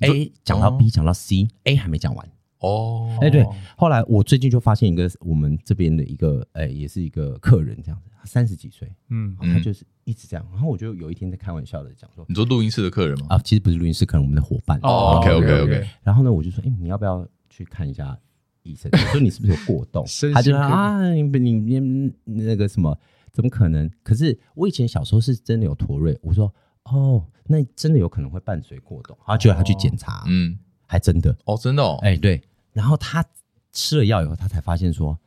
[0.00, 2.28] ，A 讲到 B 讲到 C，A 还没讲完
[2.58, 3.18] 哦。
[3.20, 9.84] 哎，对，后来我最近就发现一个我们这边的一个，哎，也是一个客人这样子，他三十几岁，嗯，他就是。
[10.10, 14.78] 一直这样，然后我就有一天在开玩笑的讲说：“你做录音室的客人吗？”啊，其实不是录音室，可能我们的伙伴。
[14.82, 15.88] 哦，OK OK OK。
[16.02, 18.18] 然后呢，我就说：“哎，你要不要去看一下
[18.64, 18.90] 医生？
[18.92, 20.04] 我说你是不是有过动？”
[20.34, 22.98] 他就说：“啊，你你你那个什么，
[23.32, 23.88] 怎么可能？
[24.02, 26.52] 可是我以前小时候是真的有驼瑞。”我说
[26.84, 32.42] ：“哦，那真的有可能会伴随过动。”他就要他去检查，嗯，还真的哦，真的哦，哎对。
[32.72, 33.24] 然后他
[33.72, 35.18] 吃了药以后，他才发现说：“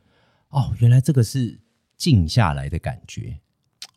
[0.50, 1.58] 哦，原来这个是
[1.96, 3.38] 静下来的感觉。”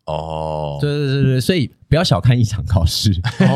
[0.08, 3.14] 哦，对对对对，所以不要小看一场考试，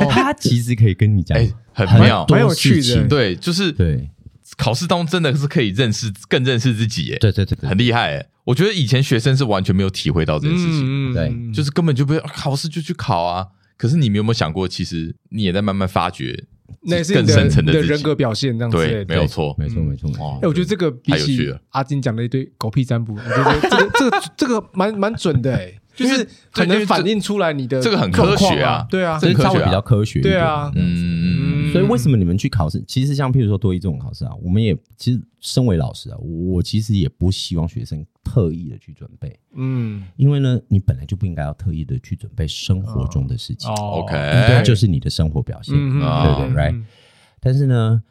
[0.10, 1.38] 它其实可以跟你讲，
[1.74, 3.08] 很妙，蛮有趣的。
[3.08, 4.10] 对，就是对，
[4.58, 7.18] 考试当中真的是可以认识、更认识自己，耶。
[7.20, 8.28] 对对对，很厉害。
[8.44, 13.48] 我觉得以前学生是完全没有体会到这件事情，对，就是根本就不要考试就去考啊。
[13.78, 16.44] 可是你们有没有想过，其实你也在慢慢发掘
[16.84, 18.78] 那是更深层的人格表现，这样子。
[18.78, 20.10] 对，没有错，没错，没错。
[20.42, 25.74] 哎，我觉得这个比起阿金讲的一堆狗屁占卜，我觉得这个 这个这个蛮蛮准的，哎。
[25.94, 32.84] 就是很能反映出来你的这个很科学啊，对啊，这个稍微比较科学，对啊，嗯，所以为什么你们去考试？
[32.88, 44.14] 其实像譬如说多一这种考试啊，我们也其实身为老师啊，我其实也不希望学生特意的去准备，嗯，因为呢，你本来就不应该要特意的去准备生活中的事情，OK，
[44.48, 46.82] 这就是你的生活表现，对不对？Right？
[47.40, 48.02] 但是呢，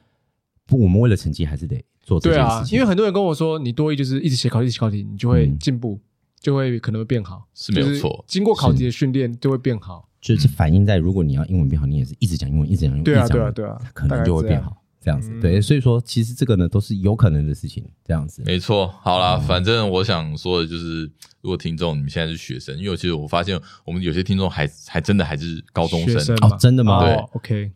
[0.66, 2.58] 不，我们为了成绩还是得做这件事情。
[2.58, 6.00] 对啊，因为很多人跟我说，你多一就是一直写考题，写考题，你就会进步，嗯、
[6.40, 8.24] 就会可能会变好，是没有错。
[8.26, 10.08] 经过考级的训练，就会变好。
[10.20, 14.76] 就是反映在，如果你要英文变好，你也是一直讲英文，一直讲英文，对啊，对啊，对啊，可能就会变好。
[15.02, 18.42] 这样子，嗯、对，所以说其实这个呢都是有可能的事情，这样子。
[18.44, 21.10] 没错，好啦，嗯、反正我想说的就是，
[21.40, 27.00] 如果听众你们现在是学生，因为其实我发现我们有些听众还还真的还是高中生，生哦，真的吗？
[27.00, 27.72] 对、哦、，OK，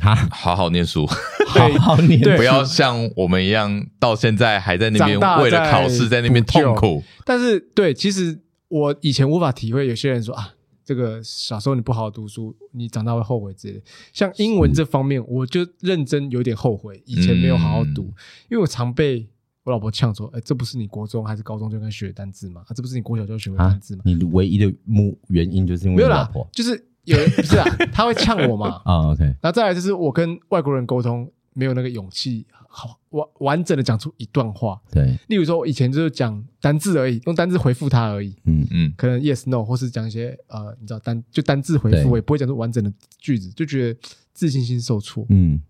[0.00, 7.02] 哈，好好念书，好好念，不要像我们一样到现在还在那边为了考试在那边痛苦。
[7.24, 10.54] 但是，对，其实我以前无法体会，有些人说啊。
[10.86, 13.80] 这个小时候你不好好读书，你长大会后悔之类的。
[14.12, 18.20] 像英文这方面，我就认真有点后悔，以前没有好好读，嗯、
[18.50, 19.26] 因为我常被
[19.62, 22.60] 我老婆呛说：“哎，这不是你国中还是高中就该学单字吗？
[22.66, 28.80] 啊，这不是你国小就学会单字吗？”你唯一的目原因就是因为老婆，就是有人 不是啊，他会呛我嘛。
[28.86, 29.24] 啊，OK。
[29.24, 32.46] 然后再来就是我跟外国人沟通没有那个勇气。
[32.76, 44.00] 好完完整的讲出一段话，对，例如说，我以前就是讲单字而已，用单字回复他而已，嗯嗯，可能 yes no，或是讲一些呃，你知道单就单字回复，我也不会讲出完整的句子，就觉得
[44.32, 45.60] 自信心受挫，嗯，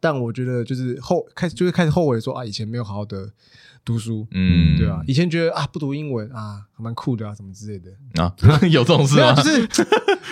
[0.00, 3.30] 但我觉得就是后开始就会开始后悔说啊，以前没有好好的。
[3.82, 7.90] 读书，嗯，对啊，以前觉得啊，不读英文啊，还蛮酷的啊，什么之类的
[8.22, 8.30] 啊，
[8.70, 9.32] 有这种事吗？
[9.32, 9.66] 就是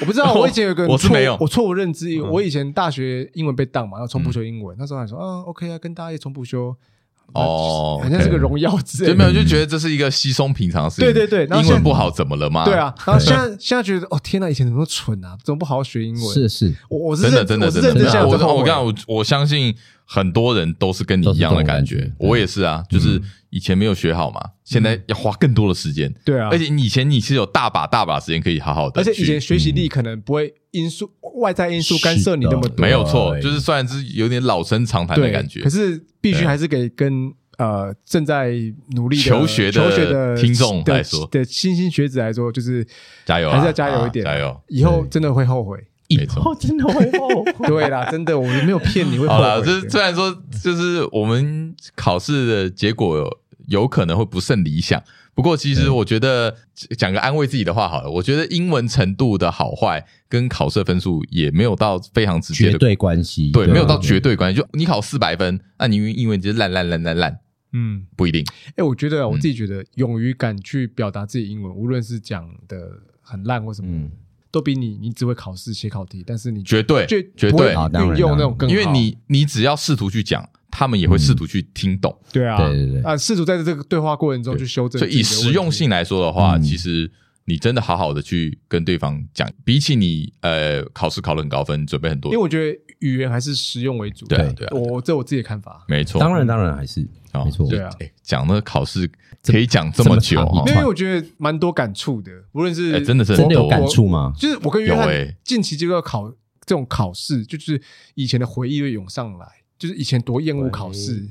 [0.02, 6.76] 我不知道，我以前有个我是没有，我错误认知，我以前大学英文被当嘛，要重补修英文，那时候还说啊，OK 啊，跟大家一起重补修，
[7.34, 12.64] 哦，好像是个荣耀之类，就没有就觉得这是一个稀松平常的事情，对对对，英文不好怎么了吗？
[12.64, 16.34] 对啊，然后现在 现在觉得哦，天呐，以前怎么那么蠢啊，怎么不好好学英文？
[16.34, 19.74] 是是，我我是真的真的真的，我我刚我我相信。
[20.10, 26.10] 很多人都是跟你一样的感觉，我也是啊，就是以前没有学好嘛，现在要花更多的时间。
[26.24, 31.10] 对啊，而且以前你是有大把大把时间可以好好的，而且以前学习力可能不会因素
[31.42, 32.82] 外在因素干涉你那么多。
[32.82, 38.54] 没有错，就是虽然是有点老生常谈的感觉，可是必须还是给跟呃正在
[38.92, 41.28] 努力求学求学的听众来说。
[41.30, 42.82] 的新兴学子来说，就是
[43.26, 45.78] 加油，还是要加油一点，加油，以后真的会后悔。
[46.08, 49.40] 以后真的会后悔，对啦，真的，我们没有骗你会后悔。
[49.40, 55.02] 好了，就是虽然说，就是我们考试的结果有，有可能会不甚理想，
[55.34, 56.56] 不过其实我觉得
[56.96, 58.10] 讲个安慰自己的话好了。
[58.10, 64.58] 我觉得英文程度的好坏跟考试分数也没有到非常直接的绝对关系，对，没有到绝对关系。
[64.58, 67.38] 就你考四百分，那你英文就是烂烂烂烂烂，
[67.74, 68.42] 嗯，不一定。
[68.76, 74.08] 哎，我觉得我自己觉得，勇于敢去表达自己英文，无论是讲的很烂或什么。
[74.50, 82.16] 都比你，你只会考试写考题，但是你绝对绝绝对运用那种更好，因为你你只要试图去讲，他们也会试图去听懂。
[82.32, 84.98] 对啊，对对对啊，试图在这个对话过程中去修正。
[84.98, 87.10] 所以以实用性来说的话，其实
[87.44, 94.26] 你真的好好的去跟对方讲，比起你呃考试考了很高分，准备很多，因为我觉得语言还是实用为主。
[94.26, 97.00] 对对，我这我自己的看法，没错，当然当然还是
[97.32, 97.68] 没错。
[97.68, 97.90] 对啊，
[98.22, 99.10] 讲那个考试。
[99.44, 102.30] 可以讲这么久，因为我觉得蛮多感触的。
[102.52, 104.30] 无论是真的是真的有感触吗？
[104.36, 105.08] 就是我跟约翰
[105.42, 106.28] 近期就要考
[106.66, 107.80] 这种考试，就是
[108.14, 109.46] 以前的回忆会涌上来，
[109.78, 111.24] 就是以前多厌恶考试。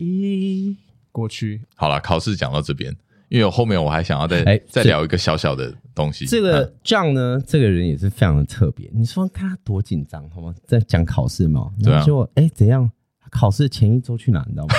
[1.11, 2.95] 过去好了，考试讲到这边，
[3.30, 6.25] 因为后面我还想要再再聊一个小小的东西。
[6.25, 8.89] 这个 John 呢，这个人也是非常的特别。
[8.93, 10.53] 你说看他多紧张，好吗？
[10.65, 12.89] 在讲考试嘛，然后就哎怎样？
[13.30, 14.41] 考试前一周去哪？
[14.47, 14.73] 你知道吗？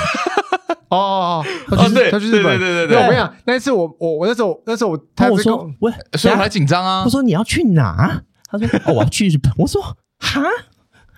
[0.88, 2.96] 哦哦哦，他去他去日本，对对对对。
[2.96, 7.05] 我跟你讲，那一次我我我那时候那时候我他我说喂，所以我还紧张啊。
[7.05, 8.22] 他说你要去哪？
[8.51, 9.53] 他说哦我要去日本。
[9.59, 9.82] 我说
[10.18, 10.42] 哈，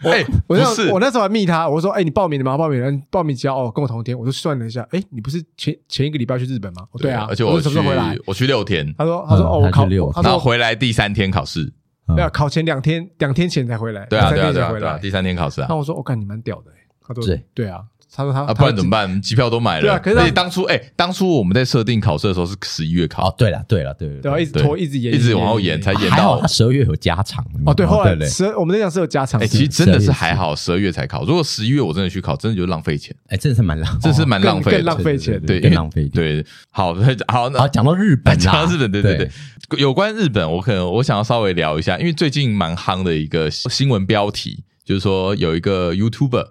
[0.03, 2.57] 哎，我那我那时候还密他，我说哎你报名了吗？
[2.57, 3.57] 报名了，报名只要？
[3.57, 4.19] 哦跟我同一天。
[4.19, 6.87] 我就算了一下，哎你不是前前一个礼拜去日本吗？
[6.99, 8.17] 对啊，而且我什么时候回来？
[8.27, 8.95] 我去六天。
[8.97, 11.73] 他说他说哦我考六，然后回来第三天考试，
[12.07, 14.07] 没有考前两天两天前才回来。
[14.07, 15.67] 对啊对啊对啊，第三天考试啊。
[15.69, 16.71] 那我说我看你蛮屌的，
[17.07, 17.81] 他说对对啊。
[18.13, 19.21] 他说他啊，不然怎么办？
[19.23, 19.83] 机票都买了。
[19.83, 23.29] 对啊，可是当初哎，当初我们在设定考试的时候是十一月考。
[23.29, 27.45] 哦，对了，对了，对了，对，一直拖，一直延，一直往后延，才延到十二月有加长。
[27.65, 29.41] 哦，对，后来十我们那讲是有加长。
[29.41, 31.25] 哎，其实真的是还好，十二月才考。
[31.25, 33.15] 如果十一月我真的去考，真的就是浪费钱。
[33.29, 36.09] 哎，真的是蛮浪，真是蛮浪费，更浪费钱，对，更浪费。
[36.09, 36.95] 对，好，
[37.29, 39.31] 好，好，讲到日本， 讲到日本，对对对。
[39.79, 46.45] 有关日本，我可能我想要稍微聊一下，因为最近蛮夯的一个新闻标题，就是说有一个 YouTuber，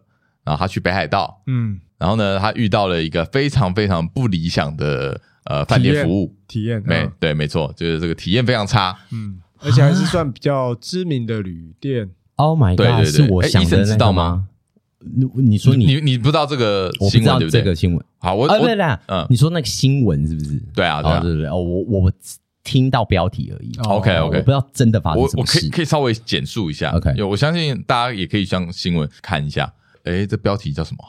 [0.50, 1.80] 然后他去北海道，嗯。
[2.00, 12.10] 然后呢，他遇到了一个非常非常不理想的呃饭店服务体验，没对，没错，就是这个体验非常差，嗯，而且还是算比较知名的旅店。
[12.38, 12.78] Oh my god！
[12.78, 14.48] 对对对，是我想的，知道吗？
[15.00, 17.62] 你你说你你你不知道这个新闻对不对？
[17.62, 18.68] 这个新闻好，我我
[19.08, 20.58] 嗯，你说那个新闻是不是？
[20.74, 22.12] 对啊，对对对哦，我我
[22.64, 23.72] 听到标题而已。
[23.84, 25.58] OK OK，我不知道真的发生什么事。
[25.58, 26.92] 我可以可以稍微简述一下。
[26.92, 29.74] OK，有我相信大家也可以上新闻看一下。
[30.04, 31.04] 哎，这标题叫什么？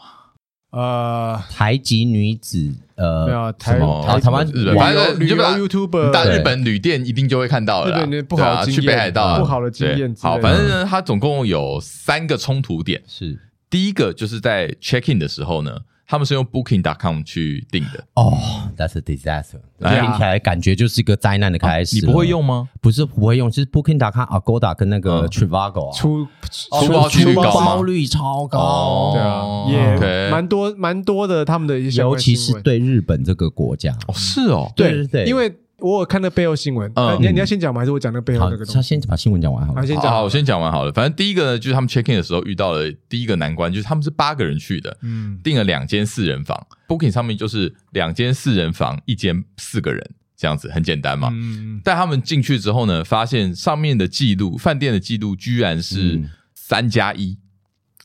[0.71, 8.07] 呃，台籍女子，呃，没有台台台湾日本，反正你就把 YouTube 打日本旅店一定就会看到了。
[8.07, 10.15] 对，不好去北海道不好的经验。
[10.21, 13.03] 好，反正呢，它总共有三个冲突点。
[13.07, 13.37] 是
[13.69, 15.77] 第一个就是在 check in 的时候呢。
[16.11, 18.37] 他们是用 Booking.com 去订的哦
[18.77, 19.61] ，That's a disaster。
[19.79, 22.01] 听起来感觉就是一个灾难的开始。
[22.01, 22.69] 你不会用吗？
[22.81, 29.13] 不是不会用，就是 Booking.com、Agoda 跟那个 Trivago 出出包率高，出包率超高。
[29.15, 33.97] 对啊，也蛮多蛮多的，他们的一些，尤其是对日本这个国家。
[34.09, 35.55] 哦，是哦，对对对，因为。
[35.81, 37.81] 我有看那背后新闻，嗯，你你要先讲吗？
[37.81, 38.75] 还是我讲那背后那个东西？
[38.75, 39.87] 他先把新闻讲完好了。
[39.87, 40.93] 先讲，好，我先讲完好了。
[40.93, 51.31] 反正第一个呢，就是他们 check in 的时候遇到了第一个难关，就是他们是八个人去的，嗯，订了两间四人房，Booking 上面就是两间四人房，一间四个人这样子，很简单嘛。
[51.33, 56.21] 嗯，但他们进去之后呢，发现上面的记录，饭店的记录居然是
[56.55, 57.39] 三加一，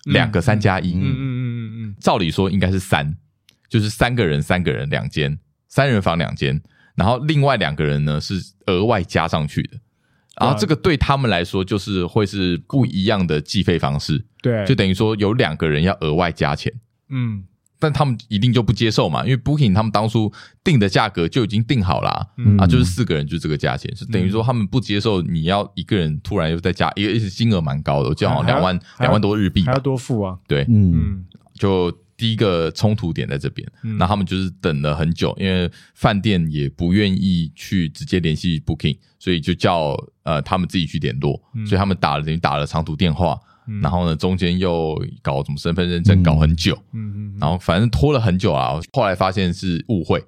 [0.05, 3.15] 两个三加一，嗯嗯嗯嗯嗯，照理说应该是三，
[3.67, 6.61] 就是三个人三个人两间，三人房两间。
[6.95, 8.35] 然后另外两个人呢是
[8.67, 9.77] 额外加上去的，
[10.39, 16.71] 然后这个对他们来说就是会是不一样的计费方式，对，就等于说有两个人要额外加钱，
[17.09, 17.43] 嗯，
[17.79, 20.31] 但他们一定就不接受嘛，因为 Booking 他们当初
[20.63, 31.93] 定的价格就已经定好了，嗯、啊，就是四个人就这个价钱，是等于说他们不接受你要一个人突然又再加，一个是金额蛮高的，我记得好像两万两万多日币，还要多付啊，对，嗯，就。
[32.17, 43.37] 第一个冲突点在这边，那他们就是等了很久，因为饭店也不愿意去直接联系 Booking，所以就叫呃他们自己去联络，所以他们打了等于打了长途电话，
[43.81, 46.81] 然后呢中间又搞什么身份认证搞很久，
[47.37, 50.23] 然后反正拖了很久啊，后来发现是误会，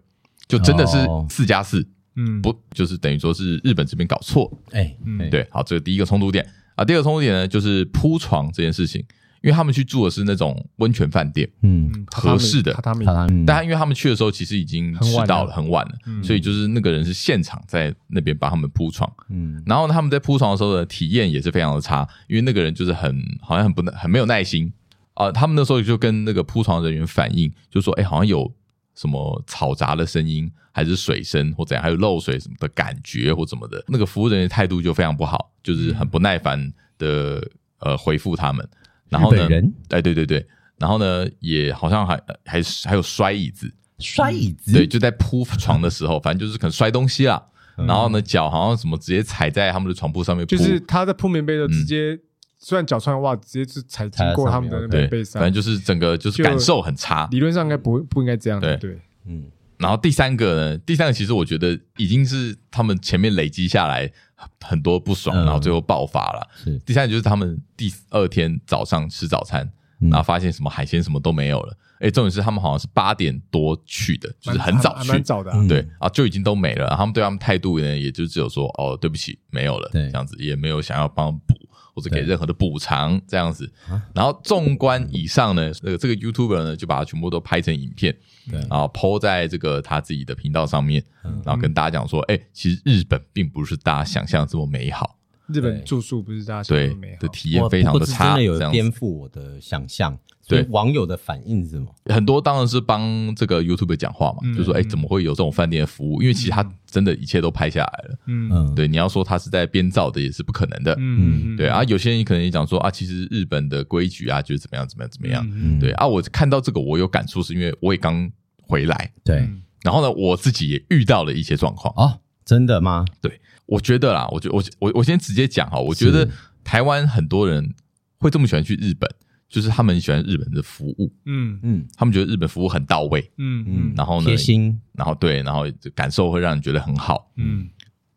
[0.45, 0.97] 就真的是
[1.29, 4.93] 四加四，嗯，不就是等于说是日本这边搞错，哎，
[5.29, 9.05] 对，好，这个第一个冲突点啊，第二个冲突点呢就是铺床这件事情。
[9.47, 12.73] 因为他们去住的是那种温泉饭店，嗯，合适的。
[12.73, 24.69] 榻榻米，但因为他们去的时候其实已经迟到了，很晚了，所以就是那个人是现场在那边帮他们铺床，嗯，然后他们在铺床的时候的体验也是非常的差，因为那个人就是很好像很不很没有耐心。
[25.13, 28.53] 啊，他们那时候就跟那个铺床人员反映，就说，哎，好像有
[28.93, 37.41] 什么嘈杂的声音，还是水声或怎样，还有漏水什么的感觉或什么的，那个服务人员态度就非常不好，就是很不耐烦的
[37.79, 38.67] 呃回复他们。
[39.09, 39.47] 然后呢？
[39.89, 40.45] 哎，对对对，
[40.77, 47.41] 然后呢，也好像还还还有摔椅子，摔椅子，对，就在铺床的时候， 反正就是可能摔东西啦。
[47.77, 52.17] 然后呢，脚好像什么直接踩在他们的床铺上面，就是他在铺棉被的直接，
[52.57, 57.27] 虽然脚穿袜子，直接是踩经过他们的棉被上，反正就是整个就是感受很差。
[57.31, 59.45] 理论上应该不不应该这样，对对，嗯。
[59.77, 64.11] 然后第三个呢，第三个其实我觉得已经是他们前面累积下来。
[64.61, 66.47] 很多不爽，然后最后爆发了。
[66.55, 69.69] 是第三个就是他们第二天早上吃早餐，
[69.99, 71.75] 然后发现什么海鲜什么都没有了。
[71.99, 75.51] 哎，重点是他们好像是八点多去的，就是很早去，蛮早的。
[75.67, 76.95] 对啊，就已经都没了。
[76.95, 81.55] 他们对他们态度呢，也就只有说哦，对不起，没有了，这样子也没有想要帮补
[81.97, 83.67] 或者给任何的补偿这样子。
[84.13, 88.15] 然后纵观以上呢，这个这个 YouTuber 呢就把它全部都拍成影片。
[88.47, 91.03] 对，然后 po 在这个他自己的频道上面，
[91.43, 95.17] 然后跟大家讲说，哎，其实日本并不是大家想象这么美好。
[95.47, 100.15] 日本住宿不是大家想象的美好，的体验非常的差，真的有颠覆我的想象。
[100.47, 101.87] 对网友的反应是什么？
[102.05, 106.21] 很多当然是帮这个 YouTube 讲话嘛，就说，哎，怎么会有这种饭店的服务？
[106.21, 108.17] 因为其实他真的一切都拍下来了。
[108.25, 110.95] 嗯，对，你要说他是在编造的，也是不可能的。
[110.99, 115.79] 嗯，对啊，有些人可能也讲说啊，其实日本的规矩啊，就是怎么样怎么样怎么样。
[115.79, 118.29] 对啊，我看到这个我有感触，是因为我也刚。
[118.69, 119.49] 回来，对，
[119.81, 123.05] 然后呢，我自己也遇到了一些状况哦，真的吗？
[123.21, 126.27] 对，我觉得啦，我觉我我我先直接讲哈，我觉得
[126.65, 127.73] 台湾很多人
[128.19, 129.09] 会这么喜欢去日本，
[129.49, 131.59] 就是他们很喜欢日本的服务，嗯。
[131.63, 135.63] 嗯，他们觉得日本服务很到位，嗯嗯，然后呢，贴心，然后对，然后
[135.95, 137.69] 感受会让人觉得很好，嗯，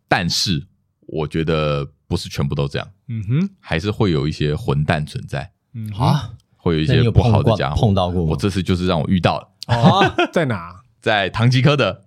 [0.08, 0.62] 但是
[1.06, 7.80] 我觉得不是全部都这样，嗯哼，还是会有一些混蛋存在，嗯啊，会有一些不好的家伙。
[7.80, 9.48] 碰到过，我这次就是让我遇到了。
[9.68, 10.80] 哦，在哪？
[11.00, 12.02] 在唐吉诃德。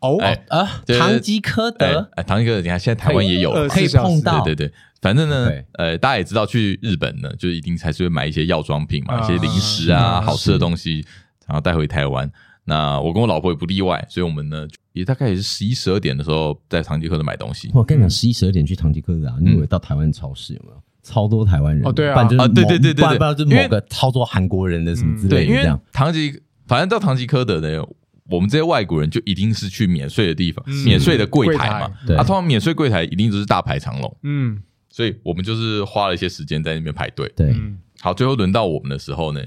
[0.00, 11.04] 哦，哎啊，唐吉诃德，哎，唐吉诃德，你看现在台湾也有，可以碰到，对对对，反正呢，呃，大家也知道，去日本呢，就一定还是会买一些药妆品嘛，一些零食啊，好吃的东西，
[11.46, 12.30] 然后带回台湾。
[12.64, 17.70] 那我跟我老婆也不例外，所以我们呢，也大概也是十一十二点的时候在唐吉诃德买东西。
[17.72, 20.82] 我跟你讲，十一十二点去唐吉诃德啊，你以为到台湾超市有没有？
[21.02, 26.42] 超多台湾人哦，对啊，啊，对对对对，不然就是某个超多韩国人的什么之类的，因为唐吉。
[26.66, 27.82] 反正到唐吉诃德呢，
[28.28, 31.90] 我们这些外国人就一定是去免税的地方，嗯、免税的柜台嘛。
[32.14, 34.16] 啊，通常免税柜台一定都是大排长龙。
[34.24, 34.60] 嗯，
[34.90, 37.30] 所以我们就是花了一些时间在那边排队。
[37.36, 37.54] 对，
[38.00, 39.42] 好，最后轮到我们的时候呢，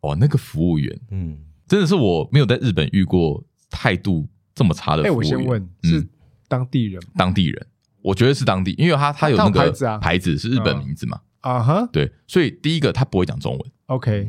[0.00, 5.32] 哦，那个服务员，嗯，真的是我没有在日本遇过态度这么差的服务员。
[5.32, 6.06] 哎，我先问，是
[6.48, 7.02] 当地人？
[7.16, 7.66] 当地人，
[8.02, 14.28] 我觉得是当地，因为他他有那个牌子啊，牌子是日本名字嘛，啊哈，对，所以第一个他不会讲中文，OK，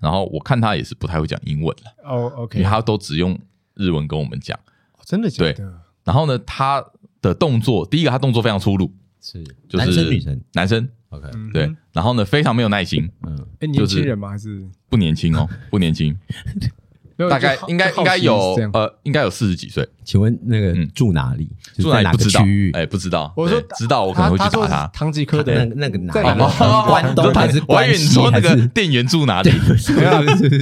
[0.00, 3.38] 然后我看他也是不太会讲英文了，哦，OK，因为他都只用
[3.74, 4.58] 日文跟我们讲，
[5.04, 5.52] 真的假的？
[5.52, 5.64] 对，
[6.04, 6.84] 然后呢，他
[7.22, 8.92] 的动作，第一个他动作非常粗鲁，
[9.24, 10.88] 是，就是男生女生，男生。
[11.08, 13.08] OK，对，然后呢，非常没有耐心。
[13.24, 14.30] 嗯，哎，年轻人吗？
[14.30, 15.48] 还是不年轻哦？
[15.70, 16.14] 不年轻，
[17.30, 18.36] 大概应该应该有
[18.72, 19.88] 呃，应该有四十几岁。
[20.04, 21.48] 请问那个住哪里？
[21.78, 22.72] 住在哪个区域？
[22.72, 23.32] 哎，不知道。
[23.36, 24.90] 我说知道，我可能会去打他。
[24.92, 26.12] 唐吉诃德那个哪？
[26.12, 28.12] 关东还是关西？
[28.12, 29.50] 说那个店员住哪里？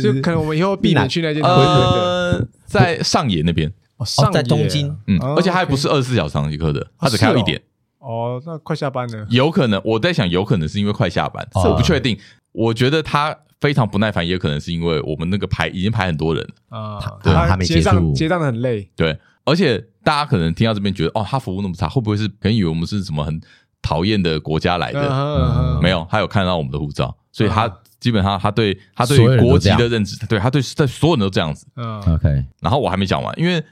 [0.03, 1.43] 就可能我们以后避免去那间。
[1.43, 3.73] 呃，在上野那边。
[3.97, 4.95] 哦，在东京。
[5.07, 7.59] 嗯，而且还不是二十四小时唐吉诃德，他只开到一点。
[8.03, 9.27] 哦，那快下班了。
[9.31, 12.19] 有可能，我在想，有可能是因为快下班，这我不确定。
[12.51, 18.91] 我觉得他非常不耐烦，也可能是因为我们那个排已经排很多人啊，对，他没结束，结账的很累。
[18.97, 23.41] 对，而且大家可能听到这边觉得，哦，他服务那么差，会不会是可能以为我们是什么很
[23.81, 25.79] 讨厌的国家来的？
[25.81, 31.67] 没有，他有看到我们的护照，所以他基本上他对他对国籍的认知，对他对在所有人都这样子。
[31.77, 32.45] 嗯，OK。
[32.61, 33.63] 然后我还没讲完，因为。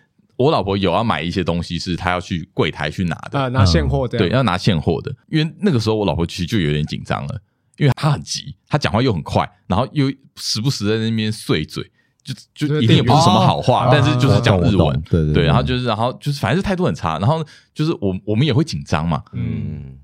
[0.41, 4.16] 我老婆有要买一些东西，是她要去柜台去拿的啊，拿现货的。
[4.16, 5.14] 对，要拿现货的。
[5.28, 7.38] 因为那个时候我老婆其实就有点紧张了，
[7.76, 11.84] 因为她很急，她讲话又很快，然后又时不时在那边碎嘴，
[12.24, 12.32] 就
[12.68, 15.45] 就一定也不是什么好话，但是就是讲日文，对对对。
[15.45, 17.18] 然后就是，然后就是，反正是态度很差。
[17.18, 19.99] 然后就是我我们也会紧张嘛，嗯。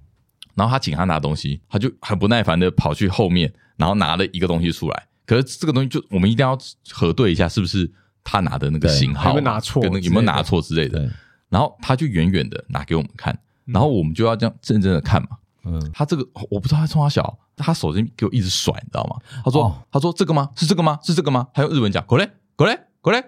[0.55, 5.07] 然后她请她拿东西，她就很不耐烦的跑去后面，然后拿了一个东西出来。
[5.25, 6.59] 可是这个东西就我们一定要
[6.91, 7.91] 核对一下，是不是？
[8.27, 9.85] 他拿的那个型号有没有拿错？
[9.85, 11.09] 有没有拿错之类的？
[11.49, 15.29] 然后他就远远的拿给我们看，然后我们就要这样认真的看嘛。
[15.65, 19.17] 嗯，他这个我不知道他冲他小，他手机给我一直甩，你知道吗？
[19.45, 20.51] 他说：“他说这个吗？
[20.57, 20.99] 是这个吗？
[21.05, 23.21] 是这个吗？”他用日文讲：“过来，过来，过来，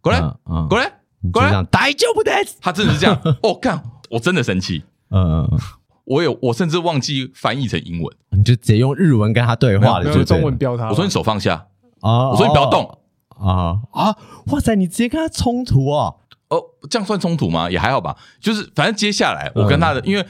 [0.00, 0.20] 过来，
[0.68, 0.92] 过来，
[1.30, 2.54] 过来。”大丈夫です。
[2.60, 3.20] 他真的是这样。
[3.42, 3.82] 哦，干！
[4.10, 4.84] 我真的生气。
[5.10, 5.58] 嗯嗯，
[6.04, 10.88] 我有，我甚至忘记翻译成英文，你就直接用日文跟他对话了，就中文标他。
[10.88, 11.66] 我说你手放下
[12.00, 12.30] 啊！
[12.30, 12.98] 我说你不要动。
[13.38, 14.16] 啊啊！
[14.46, 16.16] 哇塞，你直接跟他冲突哦？
[16.48, 17.70] 哦，这样算冲突吗？
[17.70, 18.16] 也还好吧。
[18.40, 20.24] 就是反正接下来我跟他的，因为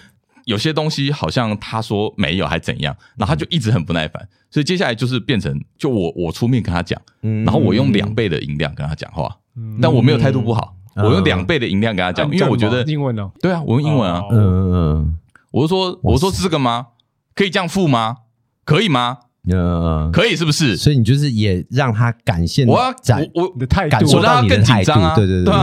[0.44, 9.36] 有些东西好像他说没有还怎样，然后他就一直很不耐烦，所以接下来就是变成就我我出面跟他讲，然后我用两倍的音量跟他讲话，
[9.82, 15.18] 但我没有态度不好，我用两倍的音量跟他讲，因为我觉得英文哦，对啊，我用英文啊，嗯嗯，
[15.50, 16.86] 我就说我说是这个吗？
[17.34, 18.16] 可以这样付吗？
[18.64, 19.18] 可以吗？
[19.48, 20.76] 呃，可以是不是？
[20.76, 22.92] 所以你就是也让他感谢我，我
[23.34, 25.54] 我的态度，我让他更紧张啊，对对对，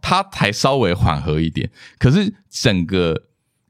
[0.00, 1.70] 他才稍微缓和一点。
[1.98, 3.16] 可是整个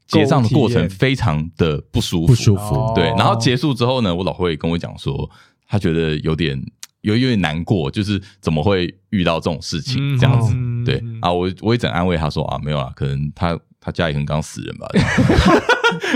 [0.07, 2.91] 结账的过程非常的不舒服，不舒服。
[2.95, 5.29] 对，然后结束之后呢，我老婆也跟我讲说，
[5.67, 6.61] 他觉得有点
[7.01, 10.53] 有有点难过，就是怎么会遇到这种事情这样子？
[10.83, 14.87] 对啊，我我也整安慰他说啊，没有啦，可能他他家里可能刚死人吧。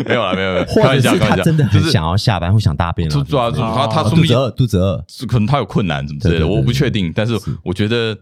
[0.08, 3.24] 没有了，没有没有，或者是他真的很想要下班，或想大便了。
[3.26, 7.12] 他他肚子饿，肚子饿，可能他有困难什么之类的，我不确定。
[7.16, 8.18] 但是我觉得，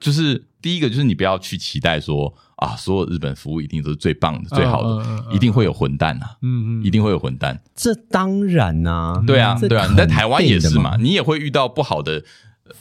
[0.00, 7.60] 就是第一个就是你不要去期待说啊，所有日本服务一定都是最棒的、最好的，一定会有混蛋啊，嗯嗯，一定会有混蛋。
[7.74, 12.22] 这当然啊，对啊，对啊，你在台湾也是嘛，你也会遇到不好的。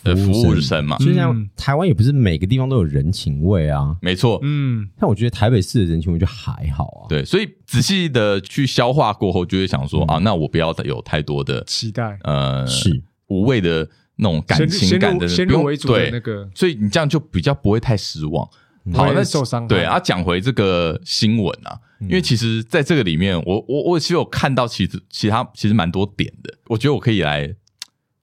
[0.03, 0.83] 呃，服务生。
[0.85, 13.01] 嘛，就像台湾也不是每个地方都有人情味啊，没错，嗯，但我觉得台北市的人情味就还好啊，对，所以仔细的去消化过后，就会想说啊，那我不要有太多的期待，呃，是。
[13.27, 18.47] 无谓的那种感情感的，先入为主的那个，所以你这样就比较不会太失望，
[18.93, 27.55] 好，那受伤，对啊，讲回这个新闻啊，因为其实在这个里面，我我我其实有看到，其实其他其实蛮多点的，我觉得我可以来。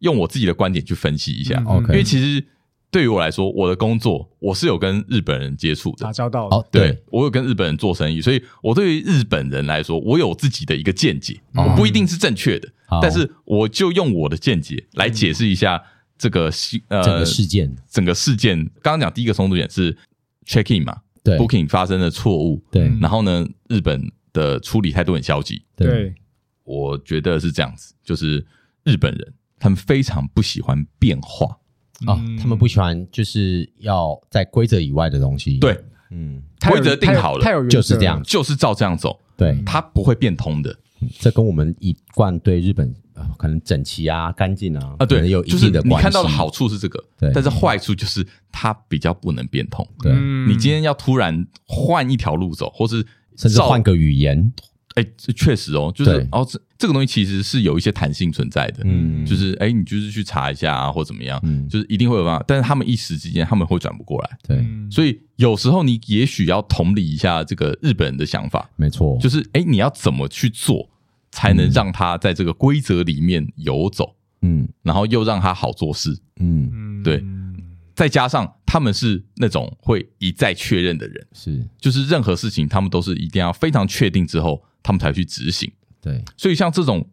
[0.03, 2.44] 用我自己的观点去分析一下，因为其实
[2.90, 6.46] 对于我来说，我的工作我是有跟日本人接触的，打交道。
[6.48, 12.68] 哦，对，我有跟日本人做生意，所以我对于日本人来说，我有自己的一个见解，我不一定是正确的，
[13.00, 15.82] 但是我就用我的见解来解释一下
[16.18, 17.74] 这个事呃整个事件。
[17.88, 19.96] 整个事件刚刚讲第一个冲突点是
[20.46, 26.12] check in 嘛，对，booking 发生的错误，对，然后呢，日本的处理态度很消极，对，
[26.64, 28.44] 我觉得是这样子，就是
[28.82, 29.32] 日本人。
[29.62, 31.46] 他们非常不喜欢变化
[32.04, 35.58] 啊，他们不喜欢就是要在规则以外的东西。
[35.58, 35.78] 对，
[36.10, 39.16] 嗯，规则定好了，就是这样，就是照这样走。
[39.36, 40.76] 对，它不会变通的。
[41.20, 42.92] 这跟我们一贯对日本
[43.38, 45.96] 可能整齐啊、干净啊啊，对，有一定的关系。
[45.96, 49.86] 你看到的好处是这个，对，但是坏处就是它比较不能变通。
[50.00, 50.12] 对，
[50.48, 53.06] 你今天要突然换一条路走，或是
[53.36, 54.52] 甚至换个语言。
[54.95, 70.88] 哎，确实哦，就是哦这这个东西其实是有一些弹性存在的，嗯，就是哎，你就是去查一下啊，或怎么样，嗯，就是一定会有办法，但是他们一时之间他们会转不过来，对，所以有时候你也许要同理一下这个日本人的想法，没错，就是哎，你要怎么去做
[71.30, 77.24] 才能让他在这个规则里面游走，嗯，然后又让他好做事，嗯，对。
[77.95, 85.70] 再加上他们是那种会一再确认的人，是，就是任何事情他们都是一定要非常确定之后，他们才去执行。
[86.00, 87.06] 对，所以像这种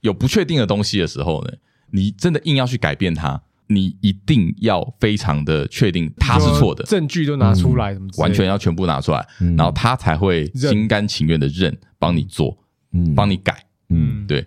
[0.00, 1.52] 有不确定的东西的时候呢，
[1.90, 12.56] 你真的硬要去改变它，你一定要非常的确定它是错的，证据都拿出来，嗯、完全要全部拿出来，嗯、然后他才会心甘情愿的认帮你做，
[12.92, 14.46] 嗯，帮你改，嗯，对，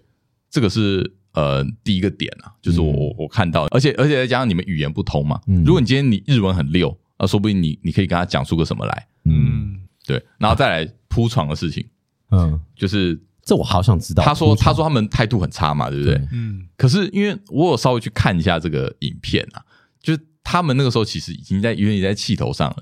[0.49, 1.15] 这个是。
[1.34, 11.86] 呃，第一个点啊，就是我我我看到，而且而且再加上你们语言不通嘛，如果你今天你日文很溜，那说不定你你可以跟他讲出个什么来，嗯，对，然后再来铺床的事情，
[12.32, 14.24] 嗯，就是这我好想知道。
[14.24, 16.16] 他说他说他们态度很差嘛，对不对？
[16.32, 19.62] 嗯，可是因为我有稍微去看一下这个影片啊，
[20.02, 22.78] 就是他们那个时候其实已经在有点在气头上了，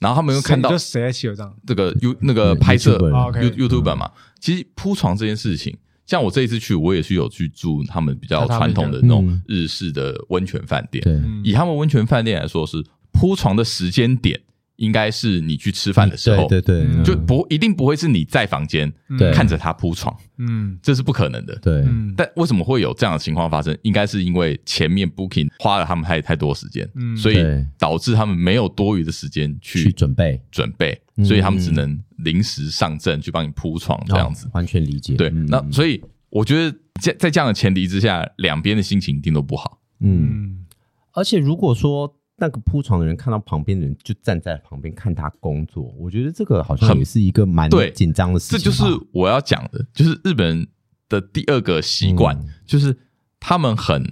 [0.00, 1.54] 然后他们又看到就谁在气头上？
[1.66, 5.76] 这个 You 那个拍摄 YouTuber 嘛，其实铺床这件事情。
[6.04, 11.02] 像我这一次去，我也是有去住他们比较传统的那种日式的温泉饭店。
[11.02, 14.38] 对，以他们温泉饭店来说，是铺床的时间点
[14.82, 18.92] 应该是你去吃饭的时候，对对对，就不一定不会是你在房间
[19.32, 21.54] 看着他铺床，嗯，这是不可能的。
[21.62, 23.76] 对，但为什么会有这样的情况发生？
[23.82, 27.36] 应该是因为前面 booking 花了他们太太多时间，所以
[27.78, 34.50] 导致他们没有多余的时间去准备准备，所以他们只能临时上阵去帮你铺床这样子。
[34.52, 35.14] 完全理解。
[35.14, 39.78] 对，那所以我觉得在在这样的前提之下，两边的心情一定都不好。
[40.00, 40.66] 嗯，
[41.12, 42.16] 而且如果说。
[42.42, 48.58] 那个铺床的人看到旁边的人就站在旁边看他工作，我觉得这个好像也是一个蛮紧张的事情。
[48.58, 48.82] 这就是
[49.12, 50.66] 我要讲的，就是日本人
[51.08, 52.98] 的第二个习惯，嗯、就是
[53.38, 54.04] 他们很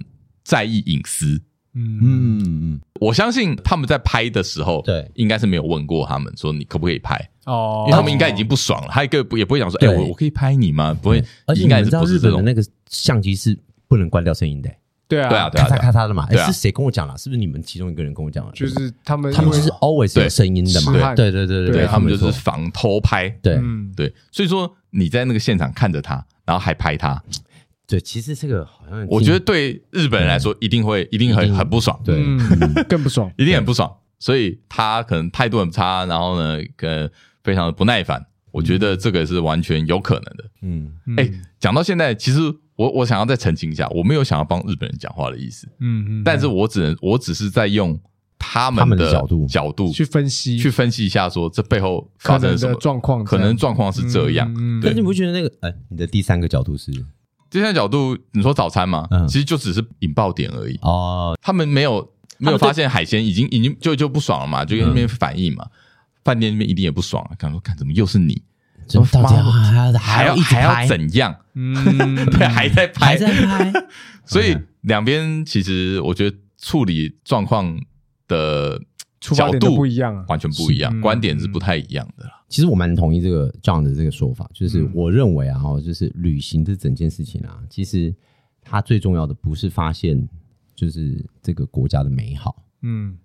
[0.45, 1.41] 在意隐私。
[1.73, 10.93] 嗯嗯嗯，我相信他们在拍的时候，对，应该是没有问过他们说你可不可以拍哦，因为他们应该已经不爽了，他一个也不会想说，哎、欸，我我可以拍你吗？
[10.93, 13.57] 不会，而且应该是不是日本的那个相机是
[13.89, 14.69] 不能关掉声音的。
[15.11, 16.25] 对啊，对啊，咔嚓咔嚓的嘛。
[16.29, 17.17] 哎，是谁跟我讲了？
[17.17, 18.51] 是不是你们其中一个人跟我讲了？
[18.53, 21.13] 就是他们，他们就是 always 有声音的嘛。
[21.13, 23.27] 对对对对对，他们就是防偷拍。
[23.41, 23.59] 对
[23.93, 27.21] 对，所以说你在那个现场看着他，然后还拍他。
[27.85, 32.23] 对，其实这个好像我觉得对日本人来说一定会一定很很不爽，对，
[32.87, 33.93] 更不爽，一定很不爽。
[34.17, 37.09] 所以他可能态度很差，然后呢，呃，
[37.43, 38.25] 非常的不耐烦。
[38.51, 40.43] 我觉得这个是完全有可能的。
[40.61, 42.39] 嗯，哎，讲到现在，其实。
[42.81, 47.99] 我我想要再澄清一下，我没有想要帮日本人讲话的意思，嗯嗯，但是我只能我只是在用
[48.39, 54.51] 他们的角度角度去分析去分析一下，说这背后发生什么状况，可能状况是这样。
[54.57, 55.51] 嗯但你不觉得那个？
[55.61, 56.91] 哎，你的第三个角度是
[57.51, 58.17] 第三个角度？
[58.31, 59.07] 你说早餐吗？
[59.27, 60.75] 其实就只是引爆点而已。
[60.81, 64.65] 哦，他们没有没有发现海鲜已经已经就就不爽了嘛？
[64.65, 65.67] 就跟那边反应嘛？
[66.23, 67.35] 饭店那边一定也不爽啊！
[67.37, 68.41] 看说看怎么又是你？
[69.11, 69.35] 到底
[69.97, 71.35] 还要还要还要怎样？
[71.53, 71.73] 嗯，
[72.31, 73.73] 对，还在拍，还在拍。
[74.25, 77.77] 所以两边其实我觉得处理状况
[78.27, 78.79] 的
[79.19, 82.25] 角度不一样，完全不一样，观点是不太一样的。
[82.47, 88.13] 其实我蛮同意这个 John 的这个说法，就是我认为啊，就是旅行这整件事情啊，其实
[88.61, 90.27] 它最重要的不是发现
[90.75, 93.17] 就是这个国家的美好，嗯，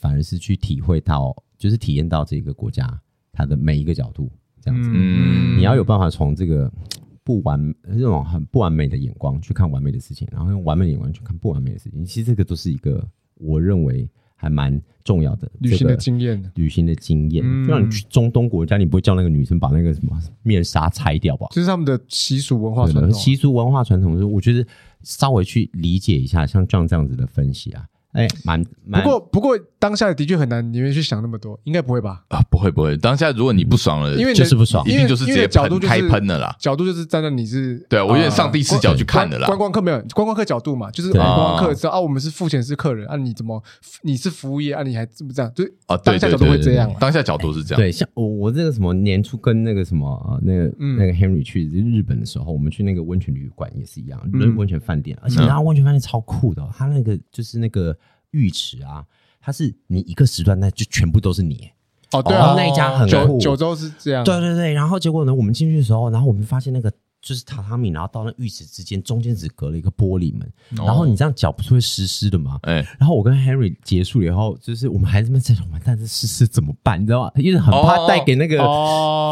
[0.00, 3.00] 反而是去体会到，就是体验到这个国家
[3.32, 4.30] 它的每一个角度。
[4.62, 6.72] 这样子，嗯，你要有办法从这个
[7.24, 12.04] 不完这种很不完美的眼光去看完美的事情，然后用完美的眼光去看不完美的事情。
[12.04, 17.44] 其实这个都是一个我认为还蛮重要的旅行的经验，旅行的经验。
[17.64, 21.46] 就像你去中东国家，你不会叫那个女生把那个什么面纱拆掉吧？
[21.52, 24.18] 这是他们的习俗文化传统，习俗文化传统。
[24.18, 24.66] 是我觉得
[25.02, 27.86] 稍微去理解一下，像这样这样子的分析啊。
[28.12, 32.22] 哎，蛮不过不过当下的确很难，你们去想那么多，应该不会吧？
[32.28, 36.54] 啊，不会不会，当下如果你不爽了，因为就是不爽，一定就是直接角度开喷的啦。
[36.56, 39.46] 角度就是站在你是，对我有点上帝视角去看的啦。
[39.48, 43.60] 观光客没有观光客角度嘛，就是观光客知道啊，我们是付钱是客人啊，你怎么
[44.02, 45.52] 你是服务业啊，你还这么这样？
[45.52, 47.80] 就啊，当下角度会这样，当下角度是这样。
[47.80, 54.20] 对，像我我这个什么年初跟那个什么那个那个 Henry 去日本的时候，我们去那个温泉旅馆也是一样，
[54.56, 57.96] 温泉饭店，而且那温泉饭店超酷的，他那个就是那个。
[58.32, 59.04] 浴池啊，
[59.44, 61.68] 它是你一个时段，那就全部都是你
[62.12, 62.22] 哦。
[62.22, 63.40] 对啊，那一家很酷。
[63.40, 64.22] 九州是这样。
[64.22, 66.88] 对对对，然后结果呢，我们进去的时候，然后我们发现那个
[67.20, 72.60] 就是榻榻米，然后到那浴室之间中间只隔了一个玻璃门，然后你这样脚不是会湿湿的吗？
[72.62, 77.02] 哎，然后我跟 Henry 结束了以后，就是我们还这么在想，完蛋，这湿湿怎么办？
[77.02, 77.32] 你知道吗？
[77.34, 78.58] 因为很怕带给那个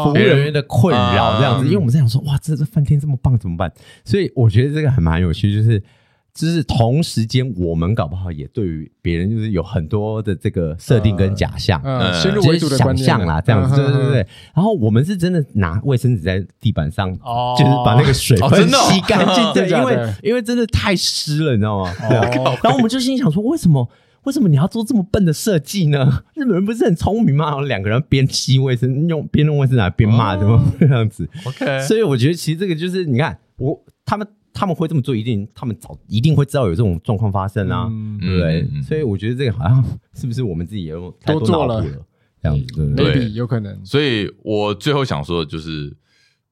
[0.03, 3.71] 服务人员的困扰，这样子，因为我们在想说，哇，这这饭店这么棒，怎么办？
[4.03, 5.81] 所以我觉得这个还蛮有趣，就是。
[6.33, 14.27] 就是同时间，我们搞不好也对于别人就是有很多的这个设定跟假象，呃，先入为主的想象啦，这样子，对对对。
[14.55, 21.93] 然后我们是真的拿卫生纸在地板上，就是把那个水分 吸干净， 对，因为因为真的太湿了，你知道吗？
[22.63, 23.89] 然后我们就心想说，为什么
[24.23, 26.23] 为什么你要做这么笨的设计呢？
[26.35, 27.47] 日本人不是很聪明吗？
[27.47, 31.81] 然后两个人边吸卫生用边用卫生纸边骂，怎么这样子？OK。
[31.81, 34.25] 所以我觉得其实这个就是你看我他们。
[34.53, 38.61] 他们会这么做，一定他们早一定会知道有这种状况发生啊，嗯、对不对？
[38.73, 39.83] 嗯、所以我觉得这个好像
[40.13, 42.05] 是不是我们自己也有太多脑补了，
[42.41, 43.85] 这样子，对，有可能。
[43.85, 45.95] 所以我最后想说的就是，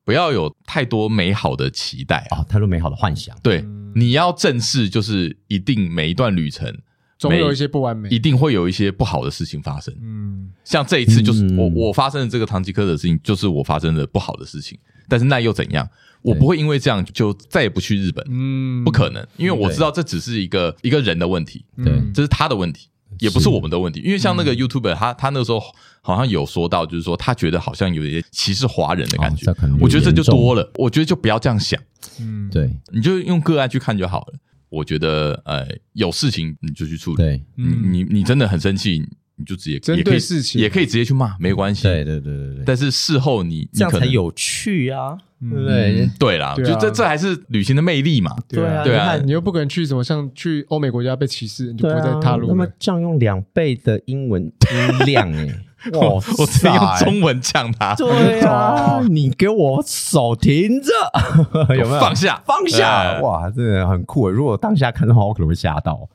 [0.06, 3.36] 不要有太多美好的期待啊，太多美好的幻想。
[3.44, 3.66] 对，
[3.96, 6.74] 你要正视，就是一定每一段旅程
[7.18, 9.94] 总有一些不完美，一定会有一些不好的事情发生。
[10.02, 15.88] 嗯，像这一次就是我我发生的这个唐吉诃德的事情，就是我发生的不好的事情，但是那又怎样？
[16.22, 22.90] 我不会因为这样就再也不去日本，嗯，不可能，因为我知道这只是一个一个人的问题，对，这是他的问题，
[23.20, 24.02] 也不是我们的问题。
[24.02, 25.62] 因为像那个 YouTuber，他他那个时候
[26.02, 31.82] 好像有说到，就是说他觉得好像有一些歧视华人的感觉，我觉得这就多了，我觉得就不要这样想，
[32.20, 34.34] 嗯，对，你就用个案去看就好了。
[34.70, 39.04] 我觉得，呃，有事情你就去处理，对，你你你真的很生气。
[39.40, 41.84] 你就直接针对事情，也可以直接去骂，没关系。
[41.84, 42.64] 对对对对对。
[42.66, 46.10] 但是事后你这样才有趣啊，对不对？
[46.20, 48.36] 对啦，就这这还是旅行的魅力嘛。
[48.48, 52.48] 对啊，对啊，你又不可能去什么像去欧美国家被歧视，你就不会再踏入。
[52.50, 55.48] 那么这样用两倍的英文音量 哎，
[55.94, 56.16] 哇！
[56.16, 57.96] 我直接用中文呛他。
[57.96, 60.92] 对啊， 你给我手停着，
[61.76, 62.00] 有没有？
[62.02, 63.22] 放下，放下！
[63.22, 64.30] 哇，真的很酷。
[64.30, 66.10] 如果当下看的话，我可能会吓到。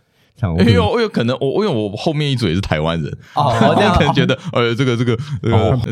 [0.58, 5.16] 因为我有可能，我因为我后面一组也是台湾人，哦，我 这样可能觉得，呃，这个这个，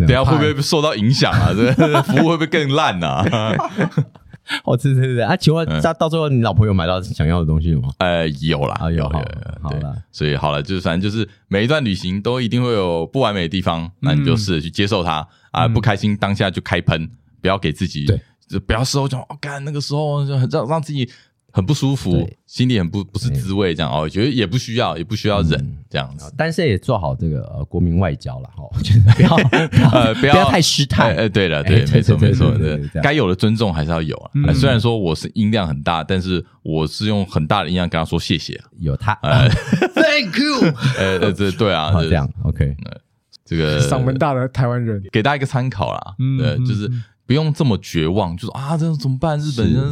[0.01, 1.53] 等下会不会受到影响啊？
[1.55, 3.25] 这个 服务会不会更烂啊？
[4.65, 7.91] 哦，对对对，啊，请问到到最后，你老婆有买到想要的东西了吗？
[7.99, 9.09] 呃，有啦，有，有，
[9.63, 17.09] 好了，所以好了，就是反正就是每一段旅行都一定会有不完美的地方，那你就试着去接受它啊，不开心当下就开喷，
[17.41, 21.09] 不要给自己，对，就不要事后讲，哦，干那个时候就让让自己。
[21.53, 28.65] 很不舒服，心里很不不是滋味，这样哦，我觉得也不需要，也不需要忍这样子，但是也做好这个呃国民外交了哈，
[29.15, 29.37] 不要
[29.93, 34.53] 呃不要太失态，呃对了对，没错没错，对，该有的尊重还是要有啊。
[34.55, 39.13] 虽然说我是音量很大，但是我是用很大的音量跟他说谢谢，有他，
[39.95, 42.75] Thank you，呃呃这对啊，这样 OK，
[43.45, 46.91] 这个嗓门大的台湾人，给大家一个参考啦，对，就是。
[47.33, 49.39] 不用这么绝望，就说啊，这怎么办？
[49.41, 49.83] 日本人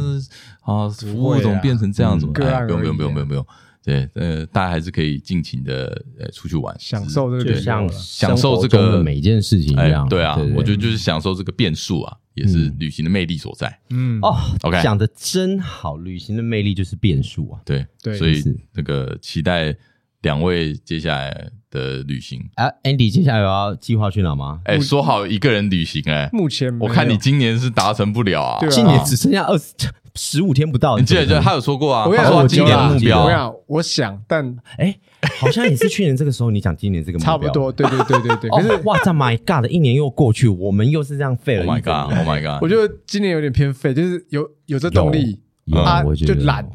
[0.61, 2.27] 啊，服务怎么变成这样子？
[2.27, 3.43] 不用不用不用不用不用，
[3.83, 10.07] 对，呃，大家还是可以尽情的呃出去玩，享受这个，就像享受这个每件事情一样。
[10.07, 13.79] 对啊，我觉得就是享受这个变数啊，也是旅行的魅力所在。
[13.89, 17.59] 嗯哦，OK，讲的真好，旅行的魅力就是变数啊。
[17.65, 19.75] 对对，所以那个期待
[20.21, 24.59] 两位接下来的旅行啊，Andy，接下来有要计划去哪吗？
[24.65, 29.73] 哎，说好一个人旅行哎，目前我看你今年是达成不了啊，今年只剩下二十
[30.13, 30.97] 十五天不到。
[30.97, 34.93] 你记得就他有说过啊，我他说今年的目标，我想，我想，但哎，
[35.39, 38.49] 好像也是去年这个时候，你讲今年这个目标，差不多，对对对对对。
[38.49, 41.65] 可是哇，这 My God 的一年又过去，我们又是这样废了。
[41.65, 45.39] Oh my God，Oh my God，我觉得今年有点偏废，就是有有这动力
[45.73, 46.69] 啊，就懒。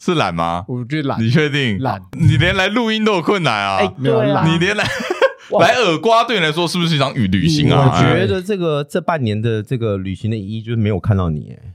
[0.00, 0.64] 是懒吗？
[0.66, 1.22] 我觉得懒。
[1.22, 1.78] 你确定？
[1.80, 2.00] 懒？
[2.18, 3.76] 你连来录音都有困难啊？
[3.76, 4.50] 哎，没有懒。
[4.50, 4.82] 你连来
[5.60, 7.86] 来耳瓜对你来说是不是一场旅旅行啊？
[7.86, 11.74] 我觉得这个这半年的这个旅行的意义就是没有看到你，哎，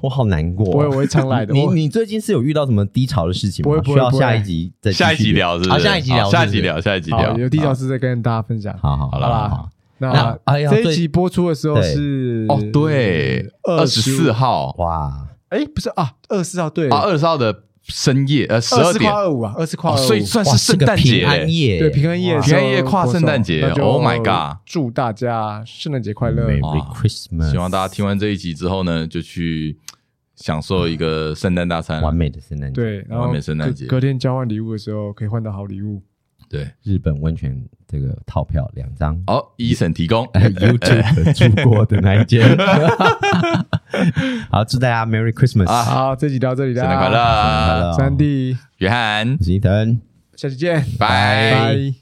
[0.00, 0.66] 我好难过。
[0.66, 1.54] 我我会常来的。
[1.54, 3.80] 你你最近是有遇到什么低潮的事情吗？
[3.84, 5.70] 需要下一集再下一集聊，是不是？
[5.70, 7.38] 好，下一集聊，下一集聊，下一集聊。
[7.38, 8.76] 有低潮事再跟大家分享。
[8.80, 9.68] 好好好了，
[9.98, 10.36] 那
[10.70, 14.74] 这一集播出的时候是哦，对，二十四号。
[14.78, 17.64] 哇，哎，不是啊，二十四号对啊，二十四号的。
[17.84, 24.58] 深夜呃，十二点跨二五啊，二十跨二五，所以算是圣诞节平安夜，对平安夜，平安夜跨圣诞节，Oh my god！
[24.64, 27.50] 祝大家圣诞节快乐，Merry Christmas！
[27.50, 29.76] 希望大家听完这一集之后呢，就去
[30.36, 33.86] 享受一个圣诞大餐，完美的圣诞节，对，完美圣诞节。
[33.86, 36.00] 隔天交换礼物的时候，可以换到好礼物。
[36.48, 42.42] 对，日本温泉这个套票两张，好，Eason 提供， YouTube 出国的那一间。
[44.50, 45.66] 好，祝大家 Merry Christmas！
[45.66, 50.00] 好，这集到这里了，圣诞快乐，三弟，约翰，吉腾，
[50.36, 51.52] 下期见，拜。
[51.52, 52.01] 拜。